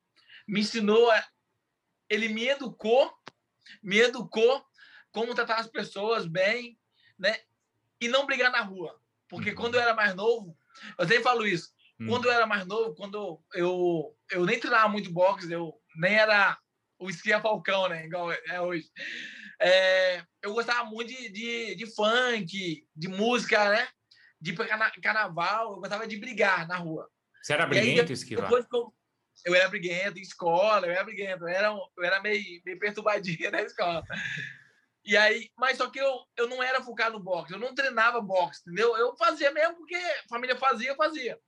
[0.47, 1.25] me ensinou, a,
[2.09, 3.13] ele me educou,
[3.81, 4.65] me educou
[5.11, 6.77] como tratar as pessoas bem,
[7.17, 7.35] né?
[7.99, 8.99] E não brigar na rua.
[9.27, 9.55] Porque uhum.
[9.55, 10.57] quando eu era mais novo,
[10.97, 11.71] eu sempre falo isso.
[11.99, 12.07] Uhum.
[12.07, 16.57] Quando eu era mais novo, quando eu, eu nem treinava muito boxe, eu nem era
[16.99, 18.05] o esquia falcão, né?
[18.05, 18.89] Igual é hoje.
[19.59, 23.87] É, eu gostava muito de, de, de funk, de música, né?
[24.39, 27.09] de ir para carnaval, eu gostava de brigar na rua.
[27.41, 28.51] Você era briguento, Esquivar?
[28.51, 28.93] Eu,
[29.45, 33.49] eu era briguento em escola, eu era briguento, eu era, eu era meio, meio perturbadinho
[33.51, 34.03] na escola.
[35.03, 38.21] E aí, mas só que eu, eu não era focado no boxe, eu não treinava
[38.21, 38.95] boxe, entendeu?
[38.97, 41.39] Eu fazia mesmo porque a família fazia, eu fazia.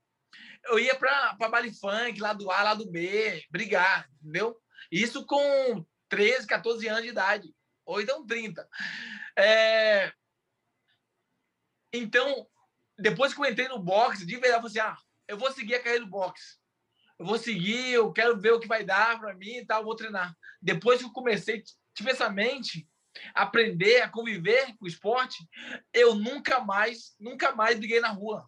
[0.65, 4.57] Eu ia para baile funk, lá do A, lá do B, brigar, entendeu?
[4.91, 7.53] Isso com 13, 14 anos de idade,
[7.89, 8.69] ou então 30.
[9.35, 10.13] É...
[11.91, 12.47] Então,
[12.97, 14.97] depois que eu entrei no boxe, de verdade, eu falei assim: ah,
[15.27, 16.59] eu vou seguir a carreira do boxe.
[17.17, 19.95] Eu vou seguir, eu quero ver o que vai dar para mim e tal, vou
[19.95, 20.37] treinar.
[20.61, 21.63] Depois que eu comecei,
[21.95, 22.87] tive essa mente,
[23.33, 25.37] aprender a conviver com o esporte,
[25.91, 28.47] eu nunca mais, nunca mais briguei na rua.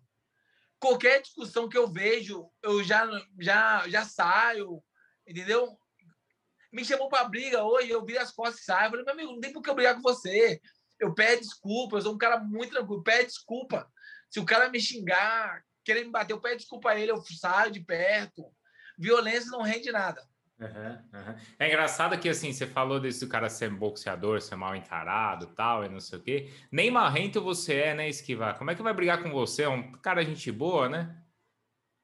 [0.80, 4.82] Qualquer discussão que eu vejo, eu já, já, já saio,
[5.28, 5.81] entendeu?
[6.72, 8.86] Me chamou para briga hoje, eu vi as costas e saio.
[8.86, 10.60] Eu falei, meu amigo, não tem por que eu brigar com você.
[11.00, 13.88] Eu peço desculpa, eu sou um cara muito tranquilo, pede desculpa.
[14.30, 17.72] Se o cara me xingar, querer me bater, eu peço desculpa a ele, eu saio
[17.72, 18.46] de perto.
[18.98, 20.22] Violência não rende nada.
[20.62, 21.36] Uhum, uhum.
[21.58, 25.90] É engraçado que assim, você falou desse cara ser boxeador, ser mal encarado tal, e
[25.90, 26.54] não sei o quê.
[26.72, 28.60] Nem marrento você é, né, Esquivar?
[28.60, 29.64] Como é que vai brigar com você?
[29.64, 31.18] É um cara gente boa, né?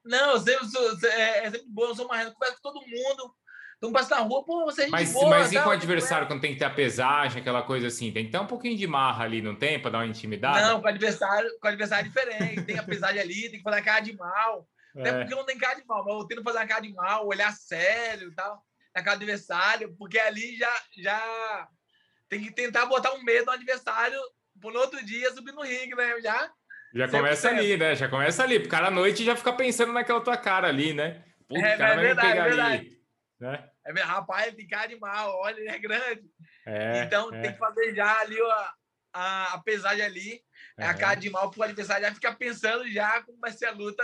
[0.04, 3.36] Não, eu sempre sou, é, é sempre bom, eu sou marrento, converso com todo mundo.
[3.78, 6.42] Então passa na rua, pô, você é mas, boa, Mas e com o adversário, quando
[6.42, 8.12] tem que ter a pesagem, aquela coisa assim?
[8.12, 9.80] Tem que ter um pouquinho de marra ali, não tem?
[9.80, 10.62] Pra dar uma intimidade?
[10.62, 12.64] Não, com o adversário, com o adversário é diferente.
[12.64, 14.68] Tem a pesagem ali, tem que fazer a cara de mal.
[15.00, 15.20] Até é.
[15.20, 17.52] porque não tem cara de mal, mas eu tento fazer a cara de mal, olhar
[17.54, 18.64] sério e tal,
[18.96, 21.68] na cara do adversário, porque ali já, já,
[22.28, 24.20] tem que tentar botar um medo no adversário
[24.60, 26.20] pro no outro dia subir no ringue, né?
[26.20, 26.52] Já.
[26.96, 27.94] Já começa ali, né?
[27.94, 28.60] Já começa ali.
[28.60, 31.24] Pro cara à noite já fica pensando naquela tua cara ali, né?
[31.48, 32.78] Puta, é, cara é verdade, é verdade.
[32.78, 32.97] Ali,
[33.40, 33.70] né?
[33.86, 36.24] É, rapaz, ele tem cara de mal, olha, ele é grande.
[36.66, 37.42] É, então é.
[37.42, 38.74] tem que fazer já ali a,
[39.14, 40.42] a, a pesagem ali,
[40.78, 40.86] é.
[40.86, 44.04] a cara de mal pro adversário já ficar pensando já como vai ser a luta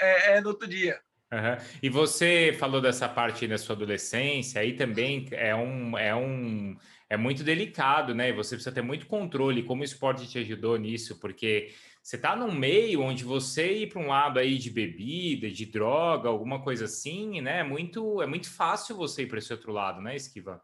[0.00, 1.00] é, é no outro dia.
[1.32, 1.56] Uhum.
[1.80, 6.76] E você falou dessa parte da sua adolescência, aí também é um, é um
[7.08, 8.32] é muito delicado, né?
[8.32, 9.64] Você precisa ter muito controle.
[9.64, 11.18] Como o esporte te ajudou nisso?
[11.18, 11.72] Porque
[12.10, 16.28] você está num meio onde você ir para um lado aí de bebida, de droga,
[16.28, 17.60] alguma coisa assim, né?
[17.60, 20.60] É muito, é muito fácil você ir para esse outro lado, né, Esquiva?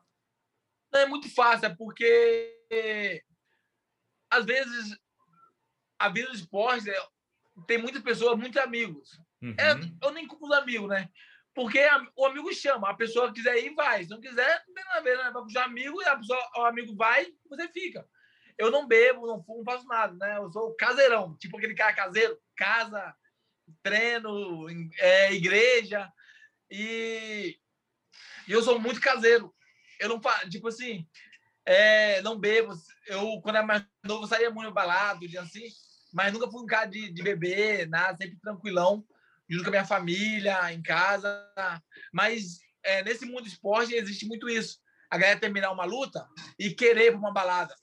[0.93, 3.23] Não é muito fácil, é porque
[4.29, 4.99] às vezes
[6.01, 7.01] a vida do esporte é,
[7.65, 9.09] tem muitas pessoas, muitos amigos.
[9.41, 9.55] É, uhum.
[10.01, 11.09] É, eu nem culpo os amigos, né?
[11.55, 14.03] Porque a, o amigo chama, a pessoa quiser ir, vai.
[14.03, 15.31] Se não quiser, não tem nada a ver, né?
[15.31, 18.05] Vai puxar amigo e a pessoa, o amigo vai, você fica.
[18.59, 20.39] Eu não bebo, não fumo, não faço nada, né?
[20.39, 23.15] Eu sou caseirão, tipo aquele cara caseiro, casa,
[23.83, 24.67] treino,
[24.99, 26.11] é, igreja.
[26.71, 27.59] E,
[28.49, 29.55] e eu sou muito caseiro.
[30.01, 31.07] Eu não faço, tipo assim,
[31.65, 32.73] é, não bebo.
[33.07, 35.69] Eu, quando era mais novo, saía muito balado, assim,
[36.13, 39.05] mas nunca fui um cara de, de beber, nada, sempre tranquilão
[39.49, 41.53] junto com a minha família, em casa.
[42.13, 44.79] Mas é, nesse mundo do esporte existe muito isso.
[45.11, 46.27] A galera terminar uma luta
[46.59, 47.75] e querer para uma balada,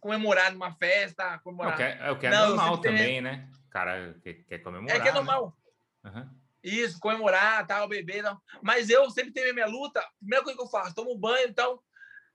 [0.00, 1.80] comemorar numa festa, comemorar.
[1.80, 3.48] É o que é, Não, normal também, né?
[3.66, 4.96] O cara quer, quer comemorar.
[4.96, 5.16] É que é né?
[5.16, 5.56] normal.
[6.02, 6.10] Né?
[6.10, 6.28] Uhum.
[6.62, 8.38] Isso, comemorar, tal, beber, não.
[8.62, 10.04] Mas eu sempre tenho a minha luta.
[10.18, 11.80] Primeira coisa que eu faço, tomo um banho, então.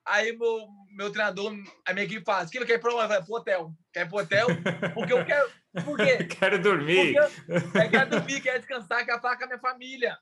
[0.05, 1.53] Aí meu, meu treinador,
[1.86, 3.26] a minha equipe faz, que quer ir para onde?
[3.26, 3.72] Pro hotel.
[3.93, 4.47] Quer ir pro hotel?
[4.93, 5.49] Porque eu quero.
[5.86, 6.24] Por quê?
[6.39, 7.14] quero dormir.
[7.14, 10.18] Porque eu, é, quero dormir, quero descansar, quero falar com a minha família.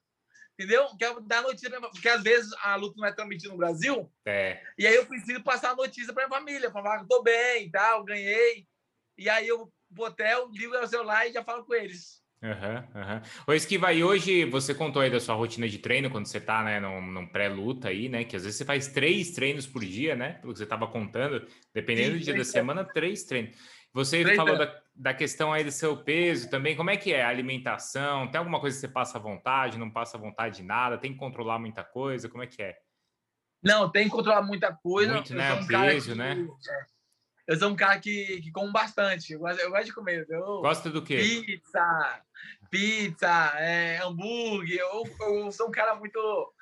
[0.62, 0.86] Entendeu?
[0.96, 4.12] Quero dar notícia Porque às vezes a luta não é transmitida no Brasil.
[4.28, 4.62] É.
[4.78, 8.04] E aí eu preciso passar a notícia para minha família, falar que tô bem, tal,
[8.04, 8.68] ganhei.
[9.18, 12.22] E aí eu vou pro hotel, ligo o celular e já falo com eles.
[12.44, 13.22] Uhum, uhum.
[13.48, 16.64] O Esquiva, e hoje você contou aí da sua rotina de treino quando você tá,
[16.64, 20.16] né, num, num pré-luta aí, né, que às vezes você faz três treinos por dia,
[20.16, 23.56] né, pelo que você estava contando, dependendo Sim, do dia da semana, três treinos.
[23.94, 27.24] Você três falou da, da, questão aí do seu peso também, como é que é
[27.24, 28.30] a alimentação?
[28.30, 30.98] Tem alguma coisa que você passa à vontade, não passa à vontade de nada?
[30.98, 32.30] Tem que controlar muita coisa?
[32.30, 32.78] Como é que é?
[33.62, 35.14] Não, tem que controlar muita coisa.
[35.14, 35.54] Muito, né?
[35.54, 36.38] Um peso, né?
[36.70, 36.86] É,
[37.54, 39.34] eu sou um cara que, que come bastante.
[39.34, 40.26] Eu gosto, eu gosto de comer.
[40.30, 41.18] Eu, Gosta do quê?
[41.18, 42.24] Pizza,
[42.70, 44.80] pizza, é, hambúrguer.
[44.80, 46.54] Eu, eu sou um cara muito.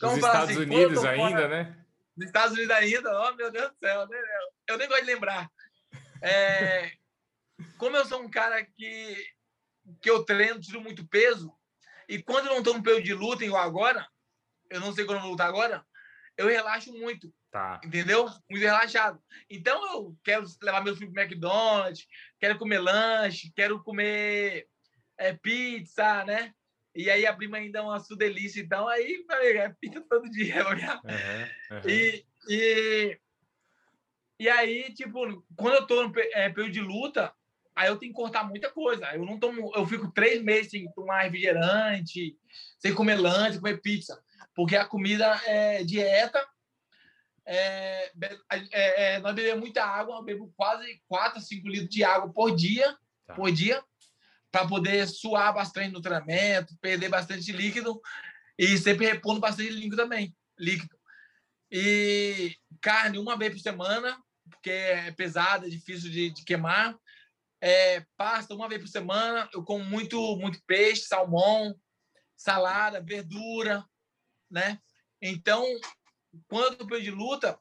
[0.00, 1.76] Nos Estados assim, Unidos ainda, fora, né?
[2.16, 4.18] Nos Estados Unidos ainda, oh meu Deus do céu, né?
[4.68, 5.50] eu nem gosto de lembrar.
[6.22, 6.92] É,
[7.76, 9.16] como eu sou um cara que,
[10.00, 11.52] que eu treino, tiro muito peso,
[12.08, 14.06] e quando eu não estou no período de luta, igual agora,
[14.70, 15.84] eu não sei quando eu vou lutar agora,
[16.36, 17.32] eu relaxo muito.
[17.50, 17.80] Tá.
[17.84, 18.24] Entendeu?
[18.48, 19.22] Muito relaxado.
[19.48, 22.06] Então eu quero levar meus filhos pro McDonald's,
[22.40, 24.66] quero comer lanche, quero comer
[25.18, 26.54] é, pizza, né?
[26.94, 30.62] E aí abrimos ainda uma sudelícia, então aí é pizza todo dia.
[31.72, 31.88] Uhum, uhum.
[31.88, 33.18] E, e,
[34.42, 37.32] e aí, tipo, quando eu tô no é, período de luta,
[37.74, 39.06] aí eu tenho que cortar muita coisa.
[39.14, 42.36] Eu não tomo, eu fico três meses sem tomar refrigerante,
[42.78, 44.20] sem comer lanche, comer pizza,
[44.54, 46.44] porque a comida é dieta
[47.44, 48.12] é,
[48.50, 52.32] é, é, nós bebemos muita água, eu bebo quase 4 a 5 litros de água
[52.32, 53.34] por dia, tá.
[53.34, 53.82] por dia,
[54.50, 58.00] para poder suar bastante no treinamento, perder bastante líquido
[58.58, 60.96] e sempre repondo bastante líquido também, líquido.
[61.70, 64.16] E carne uma vez por semana,
[64.62, 66.96] porque é pesada, é difícil de, de queimar.
[67.60, 71.74] É, pasta uma vez por semana, eu como muito, muito peixe, salmão,
[72.36, 73.84] salada, verdura,
[74.48, 74.78] né?
[75.20, 75.64] Então,
[76.48, 77.58] quando o período de luta,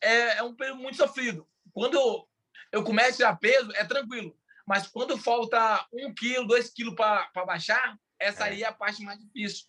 [0.00, 1.48] é, é um período muito sofrido.
[1.72, 2.28] Quando
[2.72, 4.36] eu começo a peso, é tranquilo.
[4.66, 8.50] Mas quando falta um quilo, dois quilos para baixar, essa é.
[8.50, 9.66] aí é a parte mais difícil.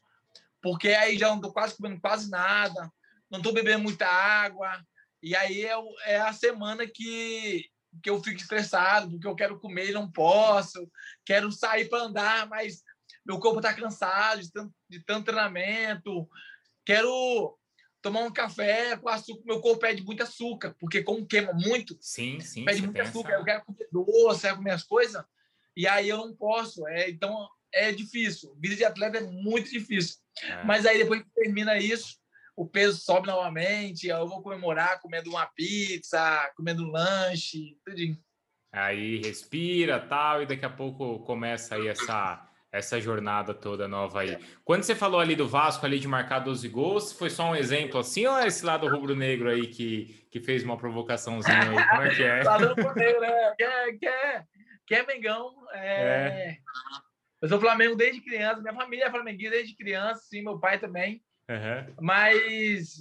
[0.60, 2.92] Porque aí já não estou quase comendo quase nada,
[3.30, 4.84] não estou bebendo muita água.
[5.28, 5.74] E aí é,
[6.06, 7.66] é a semana que,
[8.02, 10.90] que eu fico estressado, porque eu quero comer e não posso,
[11.26, 12.82] quero sair para andar, mas
[13.26, 16.30] meu corpo está cansado de tanto, de tanto treinamento,
[16.86, 17.60] quero
[18.02, 22.40] tomar um café com açúcar, meu corpo pede muito açúcar, porque como queima muito, sim,
[22.40, 23.40] sim, pede muito açúcar, essa...
[23.40, 25.22] eu quero comer doce, quero comer as coisas,
[25.76, 30.20] e aí eu não posso, é, então é difícil, vida de atleta é muito difícil,
[30.42, 30.64] é.
[30.64, 32.18] mas aí depois que termina isso,
[32.58, 38.18] o peso sobe novamente, eu vou comemorar comendo uma pizza, comendo um lanche, tudinho.
[38.74, 44.38] Aí respira, tal, e daqui a pouco começa aí essa essa jornada toda nova aí.
[44.66, 48.00] Quando você falou ali do Vasco ali de marcar 12 gols, foi só um exemplo
[48.00, 51.90] assim ou é esse lado rubro-negro aí que, que fez uma provocaçãozinha aí?
[51.90, 52.44] Como é que é?
[52.44, 53.56] lado rubro-negro, né?
[53.58, 54.46] Quer, quer,
[54.86, 55.56] quer Mengão.
[55.72, 56.04] É...
[56.04, 56.58] é.
[57.42, 61.24] Eu sou Flamengo desde criança, minha família é flamenguista desde criança, sim, meu pai também.
[61.50, 61.96] Uhum.
[62.02, 62.98] Mas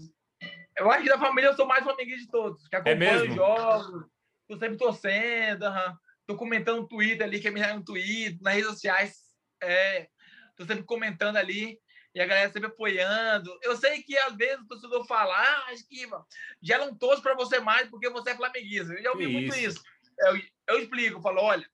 [0.78, 3.22] eu acho que da família eu sou mais flamenguista de todos, que é acompanha é
[3.22, 4.06] os jogos,
[4.48, 5.96] tô sempre torcendo, uhum.
[6.26, 9.16] tô comentando no Twitter ali, que é me no Twitter, nas redes sociais,
[9.62, 10.08] é,
[10.56, 11.78] tô sempre comentando ali
[12.14, 13.58] e a galera sempre apoiando.
[13.62, 16.24] Eu sei que às vezes o torcedor fala, ah, Esquiva,
[16.62, 18.94] já não torço para você mais porque você é flamenguista.
[18.94, 19.32] Eu já ouvi isso.
[19.32, 19.82] muito isso.
[20.20, 21.68] Eu, eu explico, eu falo, olha,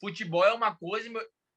[0.00, 1.08] futebol é uma coisa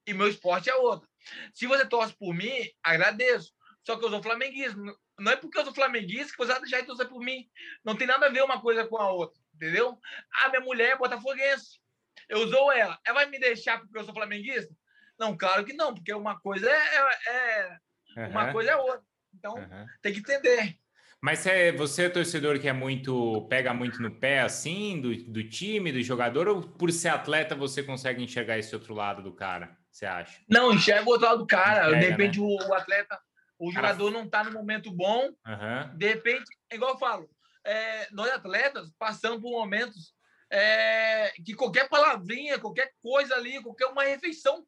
[0.05, 1.09] e meu esporte é outra.
[1.53, 2.53] Se você torce por mim,
[2.83, 3.56] agradeço.
[3.87, 4.77] Só que eu sou flamenguista.
[5.17, 7.49] Não é porque eu sou flamenguista que você vai deixar de torcer por mim.
[7.85, 9.97] Não tem nada a ver uma coisa com a outra, entendeu?
[10.41, 11.79] Ah, minha mulher é botafoguense.
[12.27, 12.99] Eu usou ela.
[13.05, 14.75] Ela vai me deixar porque eu sou flamenguista?
[15.17, 16.97] Não, claro que não, porque uma coisa é,
[17.29, 17.77] é,
[18.17, 19.05] é uma coisa é outra.
[19.33, 19.85] Então, uhum.
[20.01, 20.77] tem que entender.
[21.21, 25.47] Mas é, você é torcedor que é muito pega muito no pé assim do, do
[25.47, 29.77] time, do jogador, ou por ser atleta você consegue enxergar esse outro lado do cara?
[29.89, 30.41] Você acha?
[30.49, 31.87] Não, enxerga o outro lado do cara.
[31.87, 32.45] Enxerga, de repente né?
[32.45, 33.17] o, o, atleta,
[33.59, 35.25] o jogador não está no momento bom.
[35.25, 35.97] Uhum.
[35.97, 37.29] De repente, igual eu falo,
[37.63, 40.13] é, nós atletas passamos por momentos
[40.49, 44.65] é, que qualquer palavrinha, qualquer coisa ali, qualquer uma refeição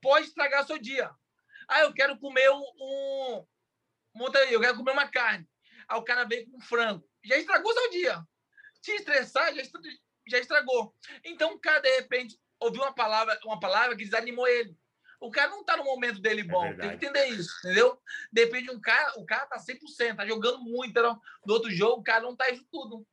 [0.00, 1.10] pode estragar seu dia.
[1.68, 3.46] Ah, eu quero comer um, um
[4.50, 5.46] eu quero comer uma carne.
[5.88, 7.06] Aí o cara vem com frango.
[7.24, 8.22] Já estragou seu dia.
[8.82, 9.62] Se estressar, já,
[10.28, 10.94] já estragou.
[11.24, 14.76] Então, o cara, de repente, ouviu uma palavra, uma palavra que desanimou ele.
[15.20, 18.00] O cara não tá no momento dele é bom, é tem que entender isso, entendeu?
[18.32, 22.00] Depende de um cara, o cara tá 100%, tá jogando muito, não, no outro jogo
[22.00, 23.06] o cara não tá isso tudo.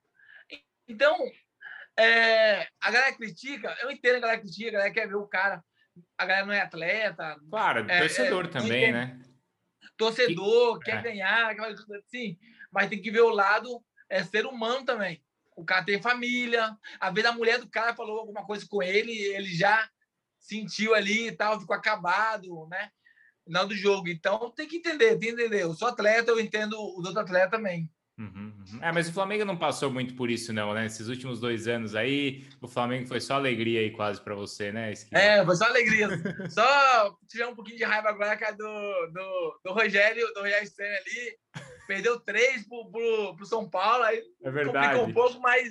[0.87, 1.17] Então,
[1.97, 5.63] é, a galera critica, eu entendo a galera critica, a galera quer ver o cara,
[6.17, 7.39] a galera não é atleta.
[7.49, 9.21] Claro, é, torcedor é, também, né?
[9.95, 11.01] Torcedor, que, quer é.
[11.01, 11.55] ganhar,
[12.07, 12.37] sim,
[12.71, 15.23] mas tem que ver o lado é ser humano também
[15.55, 16.75] o cara tem família.
[16.99, 19.89] Às vezes a mulher do cara falou alguma coisa com ele, ele já
[20.43, 22.89] sentiu ali e tal, ficou acabado, né?
[23.45, 24.07] No final do jogo.
[24.07, 25.63] Então tem que entender, tem que entender.
[25.63, 27.89] Eu sou atleta, eu entendo os outros atletas também.
[28.15, 28.79] Uhum, uhum.
[28.79, 30.85] É, mas o Flamengo não passou muito por isso, não, né?
[30.85, 34.93] Esses últimos dois anos aí, o Flamengo foi só alegria aí quase para você, né?
[35.11, 36.07] É, foi só alegria.
[36.51, 40.95] só tiver um pouquinho de raiva agora é do, do, do Rogério, do Rogério Senna
[40.95, 41.37] ali,
[41.87, 44.97] Perdeu três pro, pro, pro São Paulo, aí é verdade.
[44.97, 45.69] complicou um pouco, mas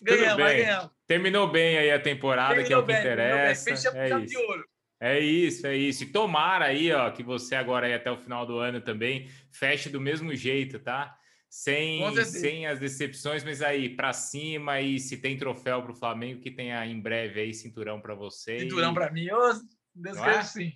[0.00, 0.90] ganhamos, mas ganhamos.
[1.08, 3.70] Terminou bem aí a temporada, terminou que é o que bem, interessa.
[3.70, 3.72] É
[4.22, 4.38] isso.
[5.00, 6.04] É isso, é isso.
[6.04, 9.88] E tomara aí, ó, que você agora aí até o final do ano também feche
[9.88, 11.16] do mesmo jeito, tá?
[11.48, 16.42] Sem, sem as decepções, mas aí para cima e se tem troféu para o Flamengo,
[16.42, 18.60] que tenha em breve aí cinturão para você.
[18.60, 18.94] Cinturão e...
[18.94, 19.28] para mim,
[19.94, 20.42] Deus queira é?
[20.42, 20.72] sim.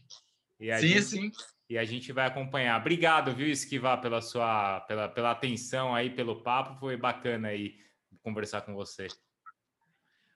[0.58, 1.02] sim, gente...
[1.02, 1.32] sim
[1.72, 2.78] e a gente vai acompanhar.
[2.78, 6.78] Obrigado, viu, Esquivar, pela sua pela, pela atenção aí, pelo papo.
[6.78, 7.76] Foi bacana aí
[8.22, 9.08] conversar com você.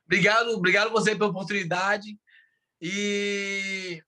[0.07, 2.19] Obrigado, obrigado você pela oportunidade.
[2.81, 4.01] E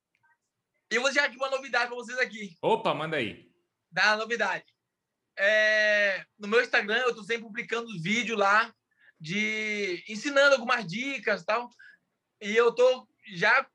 [0.91, 2.57] eu vou deixar aqui uma novidade para vocês aqui.
[2.63, 3.51] Opa, manda aí.
[3.91, 4.65] Dá novidade.
[5.37, 8.73] É, no meu Instagram eu estou sempre publicando vídeos lá
[9.21, 11.69] de ensinando algumas dicas tal.
[12.41, 13.67] E eu estou já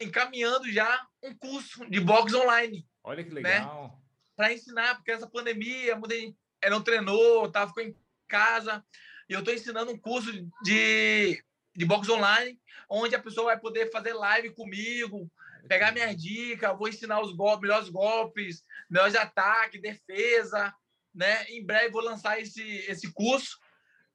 [0.00, 2.84] encaminhando já um curso de boxe online.
[3.04, 3.40] Olha que né?
[3.40, 3.88] legal.
[3.88, 4.02] Né?
[4.34, 6.34] Para ensinar, porque essa pandemia, mudei,
[6.68, 7.96] não treinou, tá, ficou em
[8.26, 8.84] casa.
[9.28, 11.42] E eu estou ensinando um curso de,
[11.74, 12.58] de boxe online,
[12.88, 15.30] onde a pessoa vai poder fazer live comigo,
[15.68, 20.74] pegar minhas dicas, vou ensinar os golpes, melhores golpes, melhores ataques, defesa,
[21.14, 21.44] né?
[21.50, 23.58] Em breve vou lançar esse, esse curso.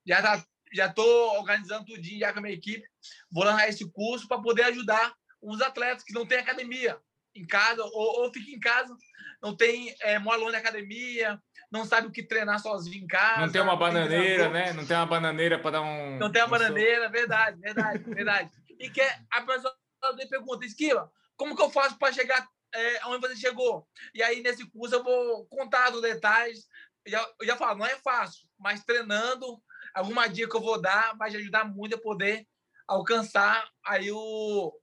[0.06, 2.88] Já tá, já estou organizando tudo já com a minha equipe.
[3.32, 7.00] Vou lançar esse curso para poder ajudar os atletas que não têm academia
[7.36, 8.96] em casa, ou, ou fica em casa,
[9.42, 11.40] não tem, é, mora longe da academia,
[11.72, 13.42] não sabe o que treinar sozinho em casa.
[13.42, 14.74] Não tem uma bananeira, né?
[14.74, 16.18] Não tem uma bananeira para dar um.
[16.18, 18.52] Não tem uma um bananeira, verdade, verdade, verdade.
[18.80, 19.76] E que a pessoa
[20.16, 23.88] me pergunta, Esquiva, como que eu faço para chegar é, onde você chegou?
[24.14, 26.68] E aí, nesse curso, eu vou contar os detalhes.
[27.06, 29.62] Eu já, eu já falo, não é fácil, mas treinando,
[29.94, 32.46] alguma dica que eu vou dar vai te ajudar muito a poder
[32.88, 34.74] alcançar aí o,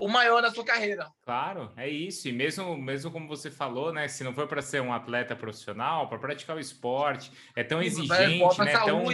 [0.00, 1.06] o maior da sua carreira.
[1.22, 2.28] Claro, é isso.
[2.28, 4.08] E mesmo, mesmo como você falou, né?
[4.08, 8.58] Se não for para ser um atleta profissional, para praticar o esporte, é tão exigente,
[8.60, 8.72] né?
[8.78, 9.04] Tão,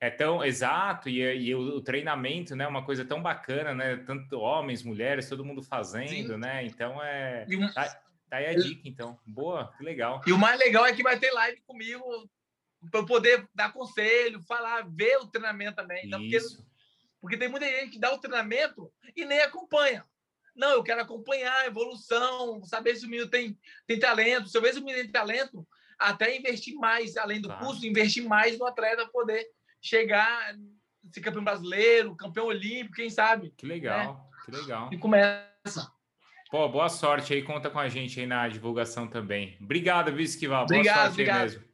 [0.00, 2.66] é tão exato e, e o, o, treinamento, né?
[2.66, 3.96] Uma coisa tão bacana, né?
[3.98, 6.38] Tanto homens, mulheres, todo mundo fazendo, Sim.
[6.38, 6.64] né?
[6.64, 7.46] Então é.
[7.48, 7.72] Um...
[7.72, 7.84] Tá,
[8.28, 9.18] tá, aí a dica, então.
[9.26, 10.20] Boa, que legal.
[10.26, 12.04] E o mais legal é que vai ter live comigo
[12.90, 16.04] para eu poder dar conselho, falar, ver o treinamento também.
[16.06, 16.38] Então, porque,
[17.20, 20.04] porque tem muita gente que dá o treinamento e nem acompanha.
[20.54, 24.48] Não, eu quero acompanhar a evolução, saber se o menino tem, tem talento.
[24.48, 25.66] Se eu vejo o menino tem talento,
[25.98, 27.64] até investir mais, além do claro.
[27.64, 29.46] curso, investir mais no atleta poder
[29.80, 30.54] chegar,
[31.10, 33.52] ser campeão brasileiro, campeão olímpico, quem sabe.
[33.56, 34.44] Que legal, né?
[34.44, 34.90] que legal.
[34.92, 35.90] E começa.
[36.50, 39.56] Pô, boa sorte aí, conta com a gente aí na divulgação também.
[39.60, 40.66] Obrigado, viu, Esquival?
[40.66, 41.38] Boa obrigado, sorte obrigado.
[41.38, 41.64] aí mesmo.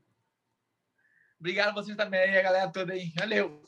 [1.40, 3.12] Obrigado a vocês também, a galera toda aí.
[3.16, 3.67] Valeu.